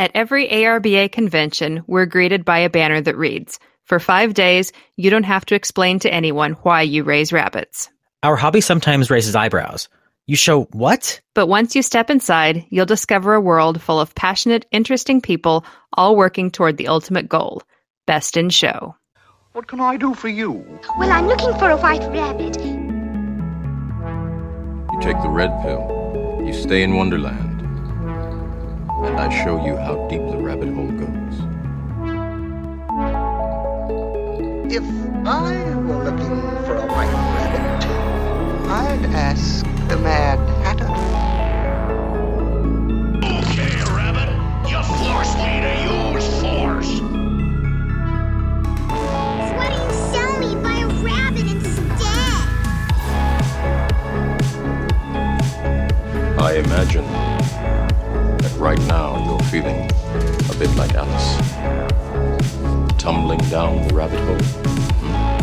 [0.00, 5.10] At every ARBA convention, we're greeted by a banner that reads, For five days, you
[5.10, 7.88] don't have to explain to anyone why you raise rabbits.
[8.22, 9.88] Our hobby sometimes raises eyebrows.
[10.28, 11.20] You show what?
[11.34, 15.64] But once you step inside, you'll discover a world full of passionate, interesting people
[15.94, 17.62] all working toward the ultimate goal
[18.06, 18.94] best in show.
[19.52, 20.64] What can I do for you?
[20.98, 22.56] Well, I'm looking for a white rabbit.
[24.92, 25.82] You take the red pill,
[26.46, 27.47] you stay in Wonderland,
[29.04, 31.34] and I show you how deep the rabbit hole goes.
[34.70, 34.84] If
[35.26, 37.86] I were looking for a white rabbit,
[38.68, 40.90] I'd ask the Mad Hatter.
[43.24, 44.30] Okay, Rabbit,
[44.68, 46.92] you force me to use force.
[49.56, 51.88] Why don't you sell me by a rabbit instead?
[56.40, 57.37] I imagine that
[58.58, 59.88] right now you're feeling
[60.50, 61.36] a bit like Alice.
[63.00, 64.36] Tumbling down the rabbit hole.
[64.98, 65.38] Hmm?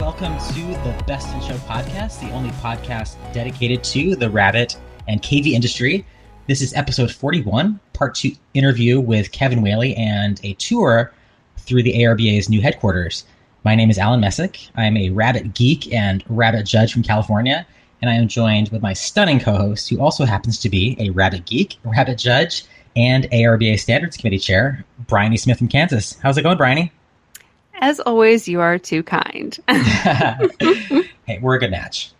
[0.00, 5.20] Welcome to the Best in Show podcast, the only podcast dedicated to the rabbit and
[5.20, 6.06] cavy industry.
[6.46, 11.12] This is episode 41, part two interview with Kevin Whaley and a tour
[11.58, 13.26] through the ARBA's new headquarters.
[13.64, 14.60] My name is Alan Messick.
[14.76, 17.66] I am a rabbit geek and rabbit judge from California,
[18.00, 21.10] and I am joined with my stunning co host, who also happens to be a
[21.10, 22.64] rabbit geek, rabbit judge,
[22.94, 26.16] and ARBA Standards Committee chair, Bryony Smith from Kansas.
[26.22, 26.92] How's it going, Bryony?
[27.80, 29.58] As always, you are too kind.
[29.68, 32.12] hey, we're a good match.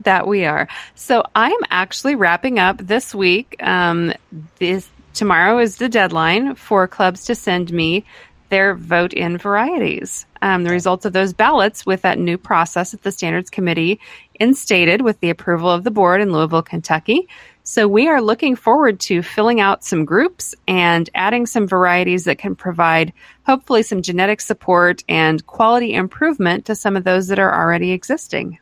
[0.00, 0.68] that we are.
[0.94, 3.56] So I'm actually wrapping up this week.
[3.60, 4.12] Um,
[4.58, 8.04] this tomorrow is the deadline for clubs to send me
[8.52, 10.26] their vote in varieties.
[10.42, 13.98] Um, the results of those ballots with that new process that the Standards Committee
[14.38, 17.28] instated with the approval of the board in Louisville, Kentucky.
[17.62, 22.36] So we are looking forward to filling out some groups and adding some varieties that
[22.36, 23.14] can provide
[23.46, 28.58] hopefully some genetic support and quality improvement to some of those that are already existing.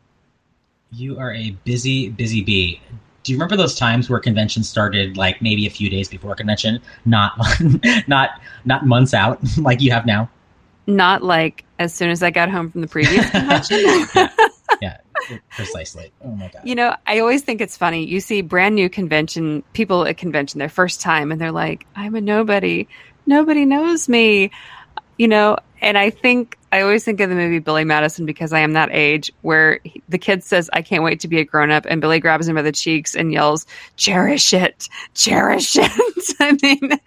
[0.92, 2.80] You are a busy, busy bee.
[3.22, 6.80] Do you remember those times where convention started like maybe a few days before convention,
[7.04, 7.32] not
[8.08, 8.30] not
[8.64, 10.30] not months out like you have now?
[10.86, 13.78] Not like as soon as I got home from the previous convention.
[14.80, 14.96] Yeah,
[15.50, 16.12] precisely.
[16.24, 16.62] Oh my god.
[16.64, 18.06] you know, I always think it's funny.
[18.06, 22.14] You see brand new convention people at convention their first time, and they're like, "I'm
[22.14, 22.88] a nobody.
[23.26, 24.50] Nobody knows me."
[25.18, 28.60] You know, and I think I always think of the movie Billy Madison because I
[28.60, 31.70] am that age where he- the kid says, "I can't wait to be a grown
[31.70, 35.90] up," and Billy grabs him by the cheeks and yells, "Cherish it, cherish it."
[36.40, 37.00] I mean,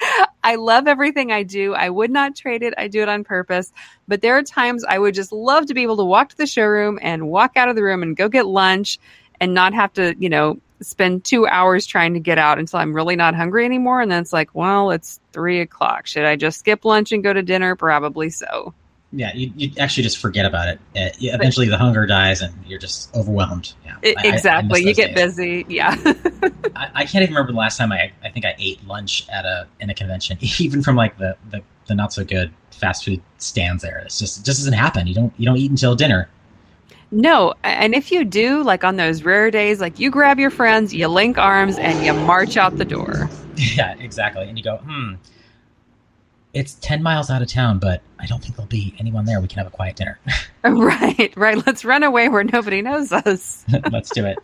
[0.44, 1.74] I love everything I do.
[1.74, 2.74] I would not trade it.
[2.78, 3.72] I do it on purpose.
[4.08, 6.48] But there are times I would just love to be able to walk to the
[6.48, 9.00] showroom and walk out of the room and go get lunch
[9.40, 12.94] and not have to, you know, spend two hours trying to get out until I'm
[12.94, 14.02] really not hungry anymore.
[14.02, 16.08] And then it's like, well, it's three o'clock.
[16.08, 17.76] Should I just skip lunch and go to dinner?
[17.76, 18.74] Probably so.
[19.16, 20.80] Yeah, you, you actually just forget about it.
[20.98, 23.74] Uh, you- eventually, the hunger dies, and you're just overwhelmed.
[23.86, 24.84] Yeah, I- I- I- I exactly.
[24.84, 25.36] you get days.
[25.36, 25.66] busy.
[25.70, 25.96] Yeah.
[26.76, 29.46] I, I can't even remember the last time I I think I ate lunch at
[29.46, 33.22] a in a convention, even from like the the, the not so good fast food
[33.38, 34.00] stands there.
[34.00, 35.06] It's just it just doesn't happen.
[35.06, 36.28] You don't you don't eat until dinner.
[37.14, 37.54] No.
[37.64, 41.08] And if you do, like on those rare days, like you grab your friends, you
[41.08, 43.30] link arms, and you march out the door.
[43.56, 44.48] Yeah, exactly.
[44.48, 45.14] And you go, hmm,
[46.54, 49.40] it's 10 miles out of town, but I don't think there'll be anyone there.
[49.42, 50.20] We can have a quiet dinner.
[50.64, 51.34] right.
[51.36, 51.66] Right.
[51.66, 53.66] Let's run away where nobody knows us.
[53.92, 54.38] Let's do it.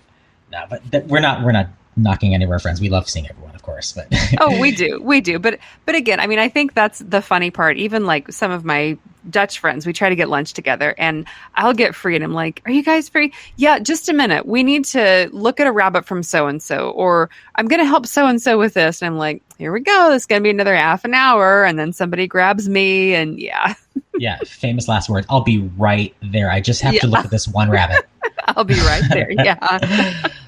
[0.51, 2.81] No, but th- we're not, we're not knocking any of our friends.
[2.81, 4.07] We love seeing everyone, of course, but
[4.39, 5.37] oh, we do, we do.
[5.37, 7.77] But but again, I mean, I think that's the funny part.
[7.77, 8.97] Even like some of my
[9.29, 11.25] Dutch friends, we try to get lunch together, and
[11.55, 13.33] I'll get free, and I'm like, "Are you guys free?
[13.57, 14.45] Yeah, just a minute.
[14.45, 17.85] We need to look at a rabbit from so and so, or I'm going to
[17.85, 20.11] help so and so with this." And I'm like, "Here we go.
[20.11, 23.73] It's going to be another half an hour," and then somebody grabs me, and yeah,
[24.17, 25.27] yeah, famous last words.
[25.29, 26.51] I'll be right there.
[26.51, 28.07] I just have to look at this one rabbit.
[28.47, 29.31] I'll be right there.
[29.31, 30.29] Yeah.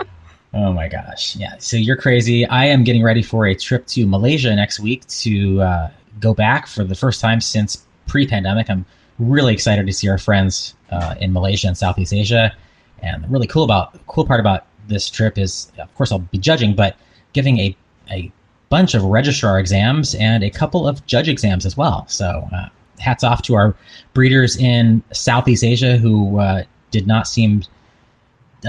[0.53, 1.35] Oh my gosh.
[1.37, 1.55] Yeah.
[1.59, 2.45] So you're crazy.
[2.45, 5.89] I am getting ready for a trip to Malaysia next week to uh,
[6.19, 8.69] go back for the first time since pre pandemic.
[8.69, 8.85] I'm
[9.19, 12.53] really excited to see our friends uh, in Malaysia and Southeast Asia.
[13.01, 16.37] And the really cool about cool part about this trip is, of course, I'll be
[16.37, 16.97] judging, but
[17.31, 17.75] giving a,
[18.11, 18.29] a
[18.67, 22.05] bunch of registrar exams and a couple of judge exams as well.
[22.09, 22.67] So uh,
[22.99, 23.75] hats off to our
[24.13, 27.63] breeders in Southeast Asia who uh, did not seem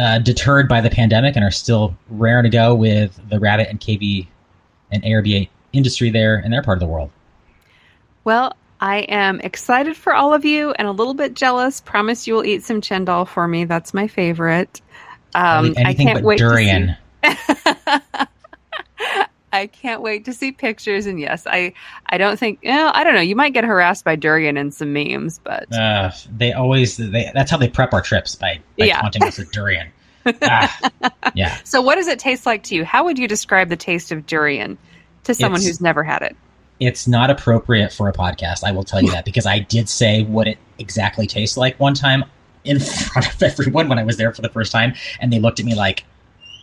[0.00, 3.80] uh, deterred by the pandemic and are still raring to go with the rabbit and
[3.80, 4.28] cavy
[4.92, 7.10] and ARBA industry there in their part of the world.
[8.24, 11.80] Well, I am excited for all of you and a little bit jealous.
[11.80, 13.64] Promise you will eat some chendol for me.
[13.64, 14.80] That's my favorite.
[15.34, 16.96] Um, I can't but wait durian.
[17.22, 18.26] to see.
[19.54, 21.06] I can't wait to see pictures.
[21.06, 21.74] And yes, I
[22.06, 22.58] I don't think.
[22.62, 23.20] You know, I don't know.
[23.20, 27.50] You might get harassed by durian in some memes, but Uh, they always they, that's
[27.52, 29.00] how they prep our trips by, by Yeah.
[29.00, 29.88] taunting us with durian.
[30.42, 30.90] Ah,
[31.34, 32.84] yeah, so what does it taste like to you?
[32.84, 34.76] How would you describe the taste of durian
[35.24, 36.36] to someone It's- who's never had it?
[36.86, 38.64] It's not appropriate for a podcast.
[38.64, 41.94] I will tell you that because I did say what it exactly tastes like one
[41.94, 42.24] time
[42.64, 42.80] in
[43.12, 45.66] front of everyone when I was there for the first time, and they looked at
[45.66, 46.04] me like,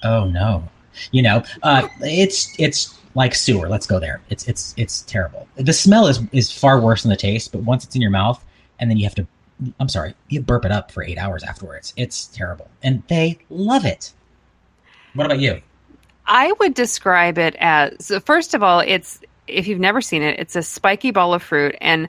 [0.04, 0.68] "Oh no,"
[1.12, 1.44] you know.
[1.64, 3.70] Uh, it's it's like sewer.
[3.70, 4.22] Let's go there.
[4.30, 5.48] It's it's it's terrible.
[5.56, 8.44] The smell is is far worse than the taste, but once it's in your mouth,
[8.80, 9.28] and then you have to.
[9.80, 11.94] I'm sorry, you burp it up for eight hours afterwards.
[11.96, 14.12] It's terrible, and they love it.
[15.14, 15.62] What about you?
[16.26, 20.56] I would describe it as first of all, it's if you've never seen it, it's
[20.56, 22.08] a spiky ball of fruit and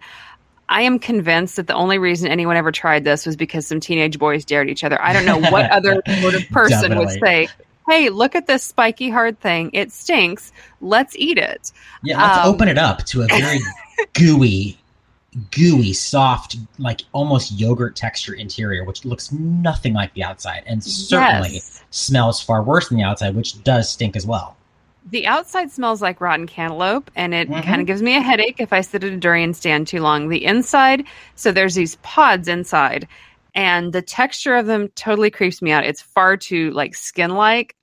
[0.68, 4.20] I am convinced that the only reason anyone ever tried this was because some teenage
[4.20, 5.02] boys dared each other.
[5.02, 7.48] I don't know what other sort of person would say,
[7.88, 9.70] "Hey, look at this spiky hard thing.
[9.72, 10.52] It stinks.
[10.80, 11.72] Let's eat it."
[12.04, 13.58] Yeah, let's Um, open it up to a very
[14.12, 14.78] gooey,
[15.50, 21.54] gooey, soft, like almost yogurt texture interior, which looks nothing like the outside, and certainly
[21.54, 21.82] Yes.
[21.90, 24.56] smells far worse than the outside, which does stink as well.
[25.10, 27.64] The outside smells like rotten cantaloupe, and it Mhm.
[27.64, 30.28] kind of gives me a headache if I sit at a durian stand too long.
[30.28, 31.04] The inside,
[31.34, 33.08] so there's these pods inside,
[33.54, 35.84] and the texture of them totally creeps me out.
[35.84, 37.74] It's far too like skin like,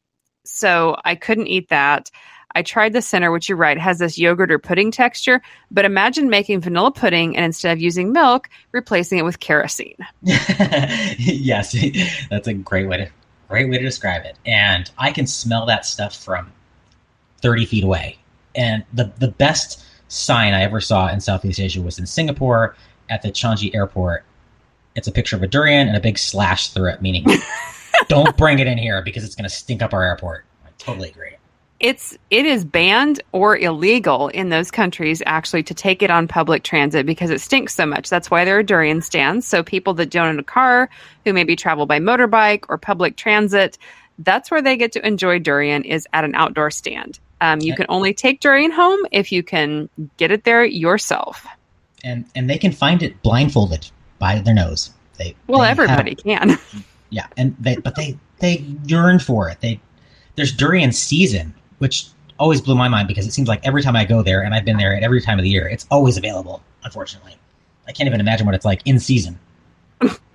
[0.45, 2.09] so I couldn't eat that.
[2.55, 6.29] I tried the center, which you're right, has this yogurt or pudding texture, but imagine
[6.29, 9.97] making vanilla pudding and instead of using milk, replacing it with kerosene.
[10.23, 11.75] yes,
[12.29, 13.09] that's a great way to
[13.49, 14.37] great way to describe it.
[14.45, 16.51] And I can smell that stuff from
[17.41, 18.17] thirty feet away.
[18.55, 22.75] And the the best sign I ever saw in Southeast Asia was in Singapore
[23.09, 24.23] at the Changi airport.
[24.95, 27.25] It's a picture of a durian and a big slash through it, meaning
[28.07, 30.45] don't bring it in here because it's going to stink up our airport.
[30.65, 31.35] I totally agree.
[31.79, 36.63] it's it is banned or illegal in those countries actually to take it on public
[36.63, 38.09] transit because it stinks so much.
[38.09, 39.45] That's why there are durian stands.
[39.45, 40.89] So people that don't own a car,
[41.25, 43.77] who maybe travel by motorbike or public transit,
[44.19, 47.19] that's where they get to enjoy durian is at an outdoor stand.
[47.41, 51.45] Um, you can only take durian home if you can get it there yourself.
[52.03, 53.89] And and they can find it blindfolded
[54.19, 54.91] by their nose.
[55.17, 56.57] They Well, they have- everybody can.
[57.09, 59.61] Yeah, and they but they they yearn for it.
[59.61, 59.79] They
[60.35, 62.07] there's durian season, which
[62.37, 64.65] always blew my mind because it seems like every time I go there, and I've
[64.65, 66.61] been there at every time of the year, it's always available.
[66.83, 67.37] Unfortunately,
[67.87, 69.39] I can't even imagine what it's like in season.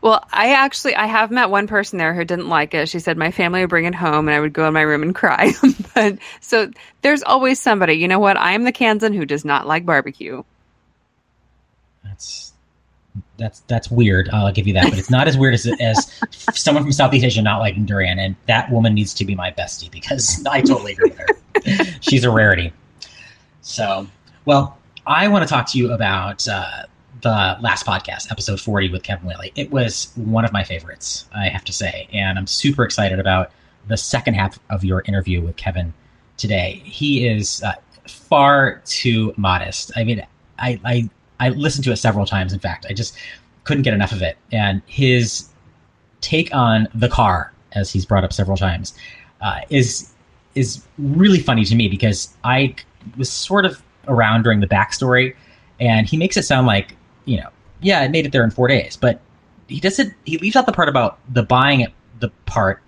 [0.00, 2.88] Well, I actually I have met one person there who didn't like it.
[2.88, 5.02] She said my family would bring it home and I would go in my room
[5.02, 5.52] and cry.
[5.94, 6.70] but so
[7.02, 7.94] there's always somebody.
[7.94, 8.36] You know what?
[8.36, 10.44] I am the Kansan who does not like barbecue.
[12.04, 12.52] That's
[13.38, 14.28] that's that's weird.
[14.30, 16.12] I'll give you that, but it's not as weird as as
[16.54, 19.90] someone from Southeast Asia not liking durian, and that woman needs to be my bestie
[19.90, 21.84] because I totally agree with her.
[22.00, 22.72] She's a rarity.
[23.62, 24.06] So,
[24.44, 26.84] well, I want to talk to you about uh,
[27.22, 29.52] the last podcast, episode 40 with Kevin Whaley.
[29.56, 33.50] It was one of my favorites, I have to say, and I'm super excited about
[33.88, 35.92] the second half of your interview with Kevin
[36.36, 36.82] today.
[36.84, 37.72] He is uh,
[38.06, 39.90] far too modest.
[39.96, 40.24] I mean,
[40.58, 41.10] I, I
[41.40, 42.52] I listened to it several times.
[42.52, 43.16] In fact, I just
[43.64, 44.36] couldn't get enough of it.
[44.50, 45.48] And his
[46.20, 48.94] take on the car, as he's brought up several times,
[49.40, 50.12] uh, is
[50.54, 52.74] is really funny to me because I
[53.16, 55.34] was sort of around during the backstory,
[55.80, 56.96] and he makes it sound like
[57.28, 57.48] you know,
[57.80, 59.20] yeah, I made it there in four days, but
[59.68, 60.14] he doesn't.
[60.24, 62.82] He leaves out the part about the buying it, the part,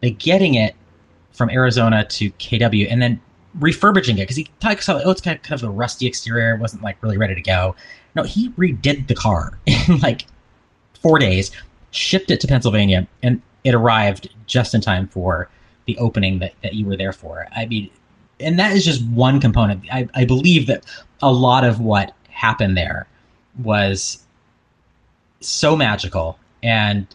[0.00, 0.74] the getting it
[1.32, 3.20] from Arizona to KW, and then
[3.58, 6.56] refurbishing it because he talks about oh it's kind of, kind of a rusty exterior
[6.56, 7.74] wasn't like really ready to go
[8.14, 10.24] no he redid the car in like
[11.02, 11.50] four days
[11.90, 15.50] shipped it to pennsylvania and it arrived just in time for
[15.86, 17.90] the opening that, that you were there for i mean
[18.38, 20.84] and that is just one component I, I believe that
[21.20, 23.08] a lot of what happened there
[23.58, 24.22] was
[25.40, 27.06] so magical and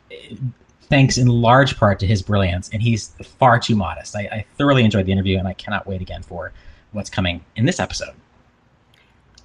[0.89, 4.15] thanks in large part to his brilliance, and he's far too modest.
[4.15, 6.51] I, I thoroughly enjoyed the interview, and I cannot wait again for
[6.91, 8.13] what's coming in this episode.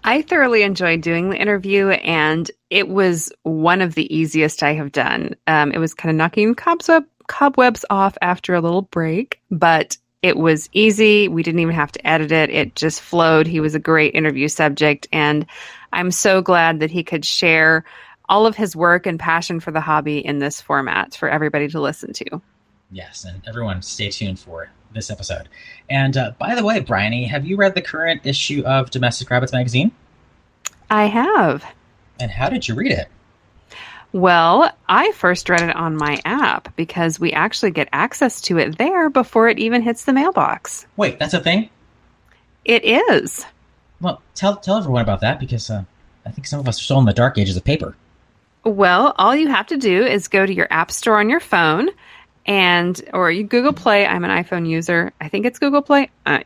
[0.02, 4.92] I thoroughly enjoyed doing the interview, and it was one of the easiest I have
[4.92, 5.34] done.
[5.46, 10.36] Um, it was kind of knocking cobweb, cobwebs off after a little break, but it
[10.36, 11.28] was easy.
[11.28, 13.46] We didn't even have to edit it, it just flowed.
[13.46, 15.46] He was a great interview subject, and
[15.92, 17.84] I'm so glad that he could share
[18.28, 21.80] all of his work and passion for the hobby in this format for everybody to
[21.80, 22.40] listen to.
[22.92, 25.48] Yes, and everyone stay tuned for this episode.
[25.88, 29.52] And uh, by the way, Bryony, have you read the current issue of Domestic Rabbits
[29.52, 29.92] magazine?
[30.90, 31.64] I have.
[32.18, 33.08] And how did you read it?
[34.12, 38.76] Well, I first read it on my app because we actually get access to it
[38.76, 40.86] there before it even hits the mailbox.
[40.96, 41.70] Wait, that's a thing?
[42.64, 43.46] It is.
[44.00, 45.84] Well, tell tell everyone about that because uh,
[46.26, 47.94] I think some of us are still in the dark ages of paper.
[48.64, 51.88] Well, all you have to do is go to your app store on your phone
[52.46, 54.06] and or you Google Play.
[54.06, 55.12] I'm an iPhone user.
[55.20, 56.10] I think it's Google Play.
[56.26, 56.40] Uh,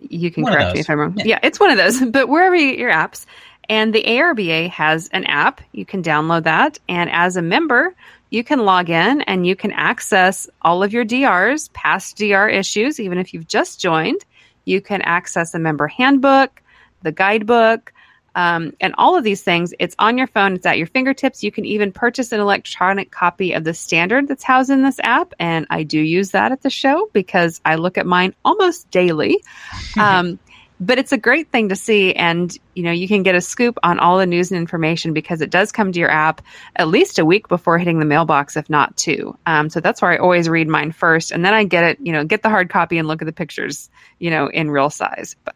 [0.00, 1.14] you can One correct me if I'm wrong.
[1.18, 1.24] Yeah.
[1.26, 1.38] Yeah.
[1.42, 2.02] it's one of those.
[2.10, 3.26] But wherever you, get your apps,
[3.70, 5.62] and the ARBA has an app.
[5.72, 7.94] You can download that, and as a member,
[8.28, 13.00] you can log in and you can access all of your DRs, past DR issues,
[13.00, 14.24] even if you've just joined.
[14.64, 16.62] You can access a member handbook,
[17.02, 17.92] the guidebook,
[18.34, 19.74] um, and all of these things.
[19.78, 21.42] It's on your phone, it's at your fingertips.
[21.42, 25.32] You can even purchase an electronic copy of the standard that's housed in this app.
[25.38, 29.42] And I do use that at the show because I look at mine almost daily.
[29.98, 30.38] Um,
[30.80, 32.14] but it's a great thing to see.
[32.14, 35.42] And, you know, you can get a scoop on all the news and information because
[35.42, 36.40] it does come to your app
[36.76, 39.36] at least a week before hitting the mailbox, if not two.
[39.44, 41.32] Um, so that's where I always read mine first.
[41.32, 43.32] And then I get it, you know, get the hard copy and look at the
[43.32, 45.36] pictures, you know, in real size.
[45.44, 45.54] But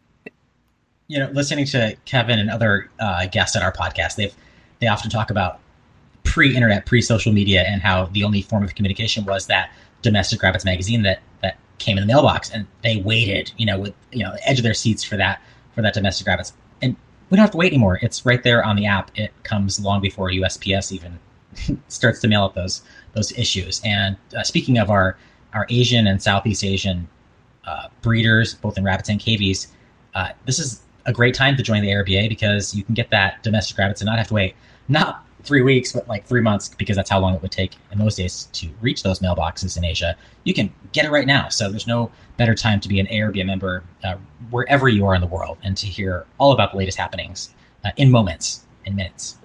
[1.07, 4.33] you know, listening to Kevin and other uh, guests on our podcast, they've
[4.79, 5.59] they often talk about
[6.23, 11.03] pre-internet, pre-social media, and how the only form of communication was that domestic rabbits magazine
[11.03, 11.34] that that
[11.77, 14.63] came in the mailbox, and they waited, you know, with you know the edge of
[14.63, 15.41] their seats for that
[15.73, 16.95] for that domestic rabbits, and
[17.29, 17.99] we don't have to wait anymore.
[18.01, 19.11] It's right there on the app.
[19.15, 21.19] It comes long before USPS even
[21.87, 22.81] starts to mail out those
[23.13, 23.81] those issues.
[23.83, 25.17] And uh, speaking of our
[25.53, 27.07] our Asian and Southeast Asian
[27.65, 29.67] uh, breeders, both in rabbits and cavies,
[30.13, 33.43] uh, this is a great time to join the ARBA because you can get that
[33.43, 34.55] domestic rabbits and not have to wait
[34.87, 37.99] not three weeks, but like three months because that's how long it would take in
[37.99, 40.15] those days to reach those mailboxes in Asia.
[40.43, 41.49] You can get it right now.
[41.49, 44.15] So there's no better time to be an ARBA member uh,
[44.49, 47.91] wherever you are in the world and to hear all about the latest happenings uh,
[47.97, 49.37] in moments, in minutes.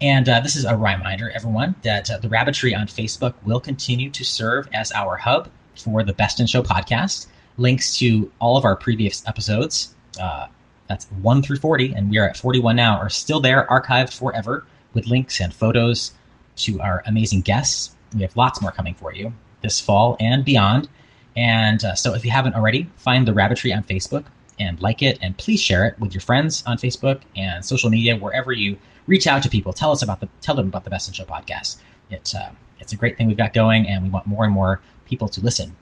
[0.00, 4.10] And uh, this is a reminder, everyone, that uh, the Rabbitry on Facebook will continue
[4.10, 7.26] to serve as our hub for the Best in Show podcast.
[7.58, 10.46] Links to all of our previous episodes, uh,
[10.90, 14.66] that's 1 through 40, and we are at 41 now, are still there, archived forever,
[14.92, 16.10] with links and photos
[16.56, 17.94] to our amazing guests.
[18.12, 19.32] We have lots more coming for you
[19.62, 20.88] this fall and beyond.
[21.36, 24.24] And uh, so if you haven't already, find the Rabbitry on Facebook
[24.58, 28.16] and like it, and please share it with your friends on Facebook and social media,
[28.16, 29.72] wherever you reach out to people.
[29.72, 31.76] Tell us about the tell them about the Best in Show podcast.
[32.10, 34.80] It's uh, it's a great thing we've got going, and we want more and more
[35.04, 35.76] people to listen.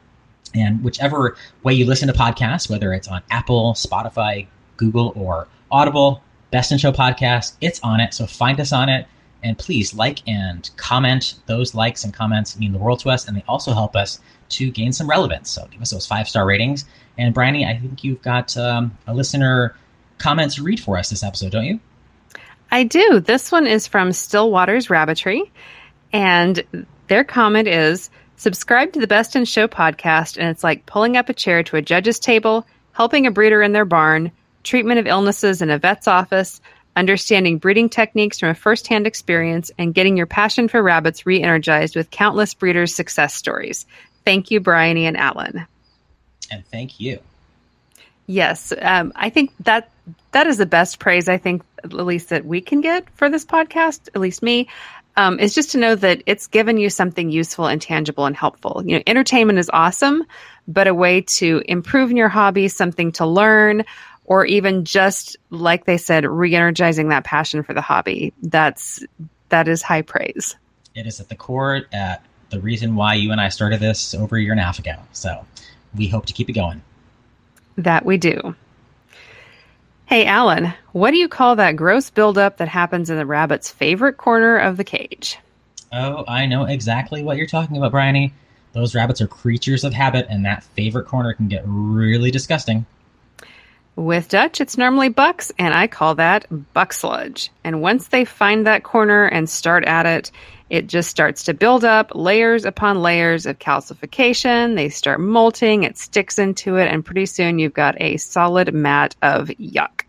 [0.55, 4.47] And whichever way you listen to podcasts, whether it's on Apple, Spotify,
[4.79, 8.15] Google, or Audible, Best in Show podcast, it's on it.
[8.15, 9.07] So find us on it,
[9.43, 11.35] and please like and comment.
[11.45, 14.21] Those likes and comments mean the world to us, and they also help us
[14.51, 15.51] to gain some relevance.
[15.51, 16.87] So give us those five star ratings.
[17.19, 19.77] And Bryony, I think you've got um, a listener
[20.17, 21.81] comment to read for us this episode, don't you?
[22.71, 23.21] I do.
[23.21, 25.51] This one is from Stillwater's Rabbitry,
[26.13, 31.17] and their comment is subscribe to the Best in Show podcast, and it's like pulling
[31.17, 34.33] up a chair to a judge's table, helping a breeder in their barn,
[34.69, 36.61] treatment of illnesses in a vet's office,
[36.95, 41.97] understanding breeding techniques from a firsthand experience, and getting your passion for rabbits re energized
[41.97, 43.87] with countless breeders' success stories.
[44.25, 45.67] Thank you, Bryony and Alan.
[46.51, 47.19] And thank you.
[48.27, 49.91] Yes, um, I think that
[50.33, 53.45] that is the best praise I think at least that we can get for this
[53.45, 54.69] podcast, at least me,
[55.17, 58.83] um, is just to know that it's given you something useful and tangible and helpful.
[58.85, 60.25] You know, entertainment is awesome,
[60.69, 63.85] but a way to improve in your hobby, something to learn,
[64.29, 68.33] or even just like they said, re-energizing that passion for the hobby.
[68.43, 69.03] That's
[69.49, 70.55] that is high praise.
[70.95, 74.37] It is at the core at the reason why you and I started this over
[74.37, 74.97] a year and a half ago.
[75.13, 75.47] So
[75.97, 76.83] we hope to keep it going.
[77.79, 78.55] That we do.
[80.05, 84.19] Hey, Alan, what do you call that gross buildup that happens in the rabbit's favorite
[84.19, 85.39] corner of the cage?
[85.91, 88.35] Oh, I know exactly what you're talking about, Bryony.
[88.73, 92.85] Those rabbits are creatures of habit, and that favorite corner can get really disgusting.
[93.99, 97.51] With Dutch, it's normally bucks, and I call that buck sludge.
[97.65, 100.31] And once they find that corner and start at it,
[100.71, 104.77] it just starts to build up layers upon layers of calcification.
[104.77, 109.17] They start molting, it sticks into it, and pretty soon you've got a solid mat
[109.21, 110.03] of yuck.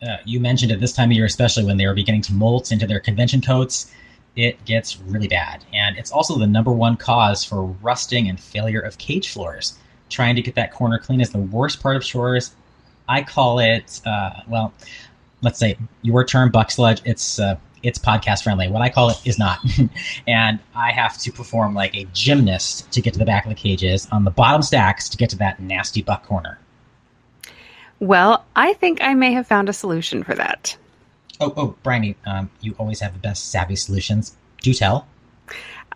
[0.00, 2.72] Uh, you mentioned it this time of year, especially when they are beginning to molt
[2.72, 3.92] into their convention coats.
[4.36, 5.66] It gets really bad.
[5.70, 9.76] And it's also the number one cause for rusting and failure of cage floors.
[10.08, 12.52] Trying to get that corner clean is the worst part of chores.
[13.08, 14.72] I call it, uh, well,
[15.42, 17.02] let's say your term buck sludge.
[17.04, 18.68] It's uh, it's podcast friendly.
[18.68, 19.58] What I call it is not,
[20.26, 23.54] and I have to perform like a gymnast to get to the back of the
[23.54, 26.58] cages on the bottom stacks to get to that nasty buck corner.
[28.00, 30.76] Well, I think I may have found a solution for that.
[31.40, 34.36] Oh, oh, Bryony, um, you always have the best savvy solutions.
[34.62, 35.06] Do tell.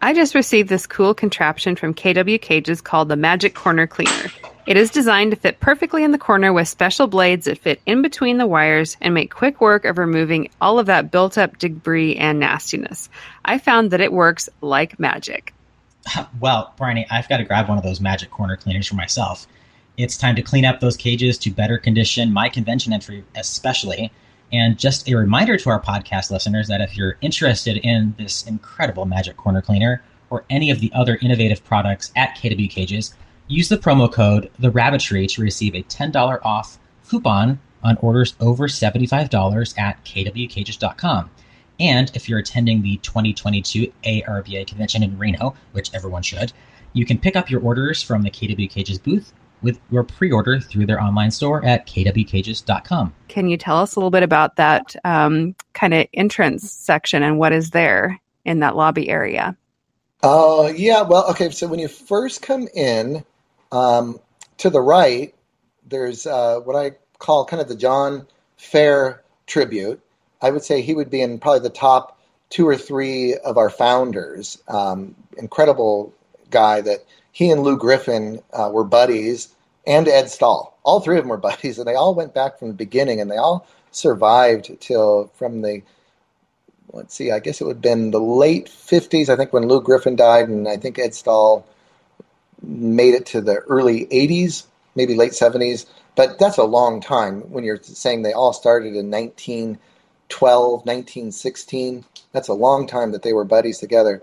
[0.00, 4.30] I just received this cool contraption from KW Cages called the Magic Corner Cleaner.
[4.68, 8.02] It is designed to fit perfectly in the corner with special blades that fit in
[8.02, 12.16] between the wires and make quick work of removing all of that built up debris
[12.16, 13.08] and nastiness.
[13.46, 15.54] I found that it works like magic.
[16.38, 19.46] Well, Bryony, I've got to grab one of those magic corner cleaners for myself.
[19.96, 24.12] It's time to clean up those cages to better condition my convention entry, especially.
[24.52, 29.06] And just a reminder to our podcast listeners that if you're interested in this incredible
[29.06, 33.14] Magic Corner Cleaner or any of the other innovative products at KW Cages,
[33.48, 36.78] use the promo code The Rabbitry to receive a $10 off
[37.08, 41.30] coupon on orders over $75 at kwcages.com.
[41.80, 46.52] And if you're attending the 2022 ARBA convention in Reno, which everyone should,
[46.92, 50.86] you can pick up your orders from the KW Cages booth with your pre-order through
[50.86, 53.14] their online store at kwcages.com.
[53.28, 57.38] Can you tell us a little bit about that um, kind of entrance section and
[57.38, 59.56] what is there in that lobby area?
[60.22, 61.02] Oh, uh, yeah.
[61.02, 61.50] Well, okay.
[61.50, 63.24] So when you first come in
[63.72, 64.18] um,
[64.58, 65.34] to the right,
[65.86, 70.00] there's uh, what I call kind of the John Fair tribute.
[70.42, 72.18] I would say he would be in probably the top
[72.50, 74.62] two or three of our founders.
[74.68, 76.12] Um, incredible
[76.50, 79.54] guy that he and Lou Griffin uh, were buddies,
[79.86, 80.78] and Ed Stahl.
[80.82, 83.30] All three of them were buddies, and they all went back from the beginning, and
[83.30, 85.82] they all survived till from the
[86.92, 89.80] let's see, I guess it would have been the late 50s, I think, when Lou
[89.82, 91.66] Griffin died, and I think Ed Stahl
[92.62, 95.86] made it to the early 80s, maybe late 70s.
[96.16, 102.04] But that's a long time when you're saying they all started in 1912, 1916.
[102.32, 104.22] That's a long time that they were buddies together.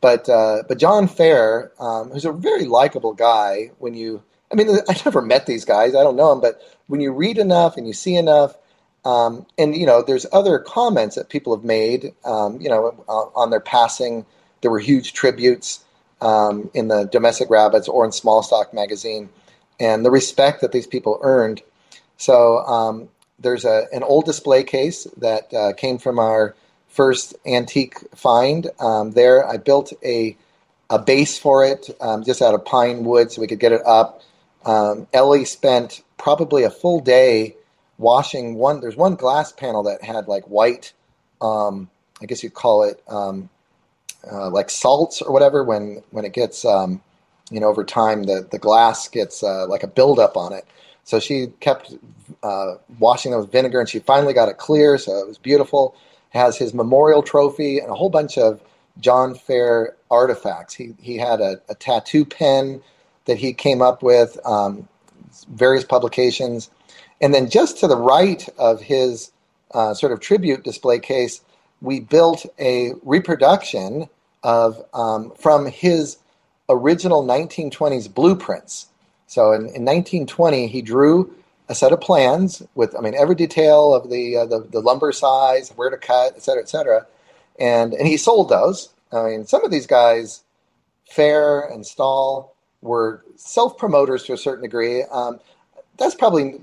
[0.00, 4.68] But uh, but John Fair, um, who's a very likable guy, when you I mean
[4.88, 7.86] I never met these guys, I don't know them, but when you read enough and
[7.86, 8.56] you see enough,
[9.04, 13.50] um, and you know there's other comments that people have made, um, you know, on
[13.50, 14.26] their passing.
[14.60, 15.84] There were huge tributes
[16.22, 19.28] um, in the Domestic Rabbits or in Small Stock magazine,
[19.78, 21.62] and the respect that these people earned.
[22.16, 23.08] So um,
[23.38, 26.54] there's a, an old display case that uh, came from our
[26.88, 28.68] first antique find.
[28.78, 30.36] Um, there, I built a
[30.90, 33.80] a base for it um, just out of pine wood so we could get it
[33.86, 34.20] up.
[34.66, 37.56] Um, Ellie spent probably a full day
[37.96, 38.80] washing one.
[38.80, 40.92] There's one glass panel that had like white,
[41.40, 41.88] um,
[42.20, 43.48] I guess you'd call it um,
[44.30, 45.64] uh, like salts or whatever.
[45.64, 47.00] When when it gets um,
[47.50, 50.66] you know over time, the the glass gets uh, like a buildup on it.
[51.04, 51.94] So she kept
[52.42, 54.98] uh, washing with vinegar, and she finally got it clear.
[54.98, 55.96] So it was beautiful
[56.32, 58.60] has his memorial trophy and a whole bunch of
[59.00, 60.74] John Fair artifacts.
[60.74, 62.82] He he had a, a tattoo pen
[63.26, 64.88] that he came up with, um,
[65.50, 66.70] various publications,
[67.20, 69.30] and then just to the right of his
[69.72, 71.40] uh, sort of tribute display case,
[71.82, 74.08] we built a reproduction
[74.42, 76.18] of um, from his
[76.68, 78.86] original 1920s blueprints.
[79.26, 81.34] So in, in 1920, he drew
[81.68, 85.12] a set of plans with, I mean, every detail of the, uh, the, the lumber
[85.12, 87.06] size, where to cut, et cetera, et cetera.
[87.58, 88.90] And, and he sold those.
[89.12, 90.42] I mean, some of these guys,
[91.10, 95.02] Fair and Stahl, were self promoters to a certain degree.
[95.04, 95.40] Um,
[95.98, 96.60] that's probably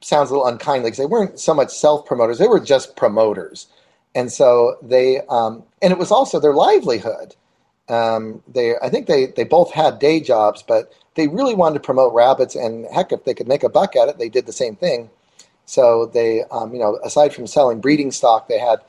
[0.00, 3.68] sounds a little unkindly because they weren't so much self promoters; they were just promoters,
[4.14, 7.34] and so they um, and it was also their livelihood.
[7.88, 11.80] Um, they, I think they they both had day jobs, but they really wanted to
[11.80, 14.52] promote rabbits, and heck, if they could make a buck at it, they did the
[14.52, 15.10] same thing.
[15.66, 18.80] So they, um, you know, aside from selling breeding stock, they had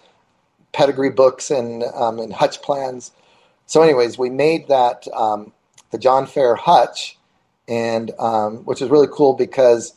[0.73, 3.11] pedigree books and um, and hutch plans.
[3.65, 5.51] So, anyways, we made that um,
[5.91, 7.17] the John Fair hutch,
[7.67, 9.95] and um, which is really cool because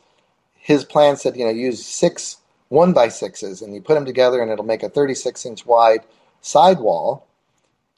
[0.54, 2.37] his plan said, you know, use six
[2.68, 6.00] one by sixes, and you put them together, and it'll make a 36 inch wide
[6.40, 7.28] sidewall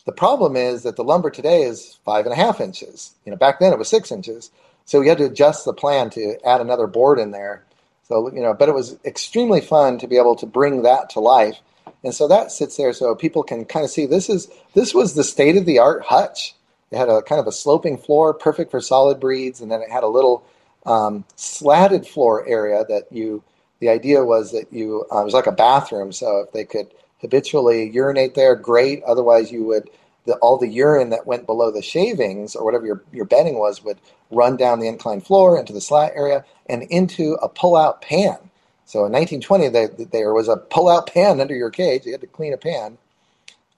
[0.05, 3.13] the problem is that the lumber today is five and a half inches.
[3.25, 4.51] You know, back then it was six inches.
[4.85, 7.65] So we had to adjust the plan to add another board in there.
[8.09, 11.21] So, you know, but it was extremely fun to be able to bring that to
[11.21, 11.59] life.
[12.03, 15.15] And so that sits there so people can kind of see this is this was
[15.15, 16.55] the state of the art hutch.
[16.91, 19.91] It had a kind of a sloping floor, perfect for solid breeds, and then it
[19.91, 20.45] had a little
[20.87, 23.45] um, slatted floor area that you.
[23.81, 26.89] The idea was that you uh, it was like a bathroom, so if they could
[27.21, 29.03] habitually urinate there, great.
[29.05, 29.91] Otherwise, you would
[30.27, 33.83] the, all the urine that went below the shavings or whatever your, your bedding was
[33.83, 33.99] would
[34.31, 38.37] run down the inclined floor into the slat area and into a pull-out pan.
[38.85, 42.05] So in 1920, they, there was a pull-out pan under your cage.
[42.05, 42.99] You had to clean a pan,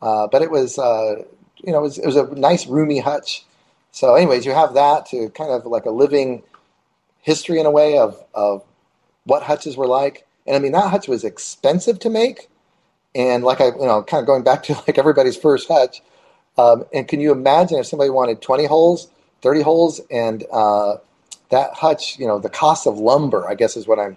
[0.00, 1.22] uh, but it was uh,
[1.62, 3.44] you know it was, it was a nice roomy hutch.
[3.94, 6.42] So, anyways, you have that to kind of like a living
[7.20, 8.64] history in a way of of
[9.24, 10.26] what hutches were like.
[10.46, 12.48] And I mean, that hutch was expensive to make.
[13.14, 16.02] And like I, you know, kind of going back to like everybody's first hutch.
[16.58, 19.08] Um, and can you imagine if somebody wanted 20 holes,
[19.40, 20.96] 30 holes, and uh,
[21.50, 24.16] that hutch, you know, the cost of lumber, I guess is what I'm,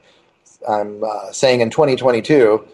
[0.68, 2.68] I'm uh, saying in 2022,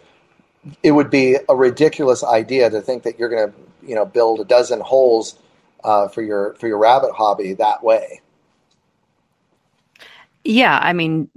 [0.84, 4.40] it would be a ridiculous idea to think that you're going to, you know, build
[4.40, 5.36] a dozen holes
[5.84, 8.22] uh, for your for your rabbit hobby that way.
[10.44, 11.30] Yeah, I mean,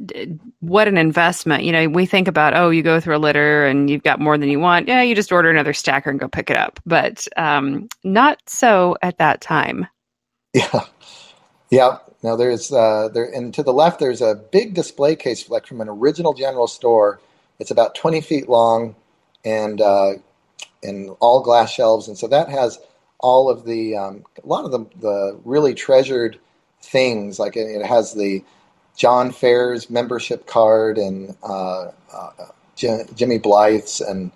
[0.61, 1.65] what an investment.
[1.65, 4.39] You know, we think about, oh, you go through a litter and you've got more
[4.39, 4.89] than you want.
[4.89, 6.81] Yeah, you just order another stacker and go pick it up.
[6.87, 9.87] But um, not so at that time.
[10.55, 10.85] Yeah.
[11.69, 11.99] Yeah.
[12.23, 15.81] Now there's uh, there and to the left there's a big display case like from
[15.81, 17.21] an original general store.
[17.59, 18.95] It's about 20 feet long
[19.45, 20.13] and uh,
[20.83, 22.79] and all glass shelves, and so that has
[23.19, 26.39] all of the um, a lot of the the really treasured
[26.81, 27.39] things.
[27.39, 28.45] Like it, it has the
[28.97, 32.31] John Fair's membership card and uh, uh,
[32.77, 34.31] Jimmy Blythe's and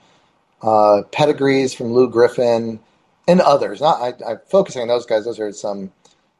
[0.62, 2.80] uh, pedigrees from Lou Griffin
[3.28, 3.80] and others.
[3.80, 5.24] Not I, am focusing on those guys.
[5.24, 5.92] Those are some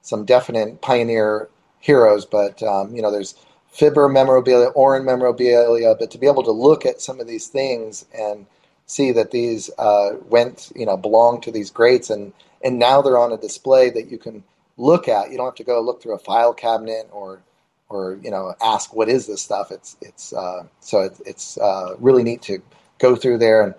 [0.03, 2.25] some definite pioneer heroes.
[2.25, 3.35] But um, you know, there's
[3.71, 5.95] Fibber memorabilia, Oren memorabilia.
[5.99, 8.47] But to be able to look at some of these things and
[8.87, 12.33] see that these uh, went, you know, belong to these greats, and
[12.65, 14.43] and now they're on a display that you can
[14.77, 15.31] look at.
[15.31, 17.41] You don't have to go look through a file cabinet or
[17.89, 19.71] or you know ask what is this stuff.
[19.71, 22.59] It's it's uh, so it, it's uh, really neat to
[22.99, 23.75] go through there, and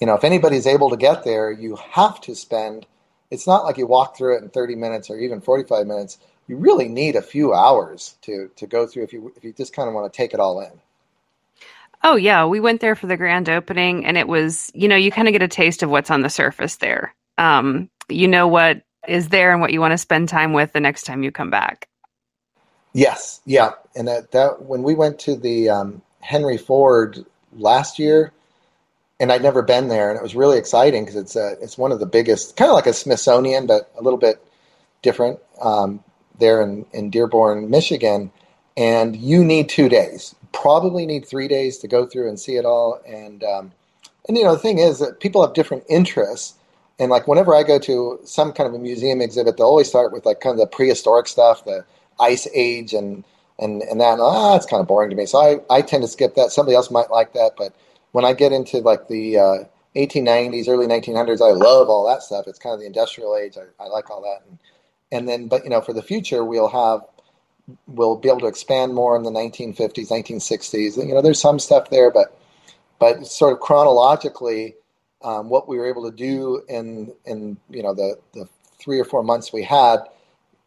[0.00, 2.86] you know if anybody's able to get there, you have to spend.
[3.30, 6.18] It's not like you walk through it in 30 minutes or even 45 minutes.
[6.48, 9.74] You really need a few hours to to go through if you if you just
[9.74, 10.72] kind of want to take it all in.
[12.04, 15.10] Oh yeah, we went there for the grand opening, and it was you know you
[15.10, 17.14] kind of get a taste of what's on the surface there.
[17.38, 20.80] Um, you know what is there and what you want to spend time with the
[20.80, 21.88] next time you come back.
[22.92, 27.24] Yes, yeah, and that that when we went to the um, Henry Ford
[27.54, 28.32] last year,
[29.20, 31.92] and I'd never been there, and it was really exciting because it's a, it's one
[31.92, 34.44] of the biggest, kind of like a Smithsonian, but a little bit
[35.02, 36.04] different um,
[36.38, 38.32] there in in Dearborn, Michigan,
[38.76, 42.64] and you need two days probably need three days to go through and see it
[42.64, 43.00] all.
[43.06, 43.72] And um,
[44.28, 46.54] and you know the thing is that people have different interests.
[46.98, 50.12] And like whenever I go to some kind of a museum exhibit, they'll always start
[50.12, 51.84] with like kind of the prehistoric stuff, the
[52.20, 53.24] ice age and
[53.58, 54.18] and and that.
[54.20, 55.26] Ah, it's kind of boring to me.
[55.26, 56.50] So I I tend to skip that.
[56.50, 57.74] Somebody else might like that, but
[58.12, 59.58] when I get into like the uh,
[59.96, 62.46] 1890s, early 1900s, I love all that stuff.
[62.46, 63.56] It's kind of the industrial age.
[63.56, 64.46] I, I like all that.
[64.46, 64.58] And,
[65.10, 67.02] and then, but you know, for the future, we'll have
[67.86, 70.96] we'll be able to expand more in the 1950s, 1960s.
[70.96, 72.38] You know, there's some stuff there, but
[72.98, 74.76] but sort of chronologically,
[75.22, 78.48] um, what we were able to do in in you know the the
[78.78, 79.98] three or four months we had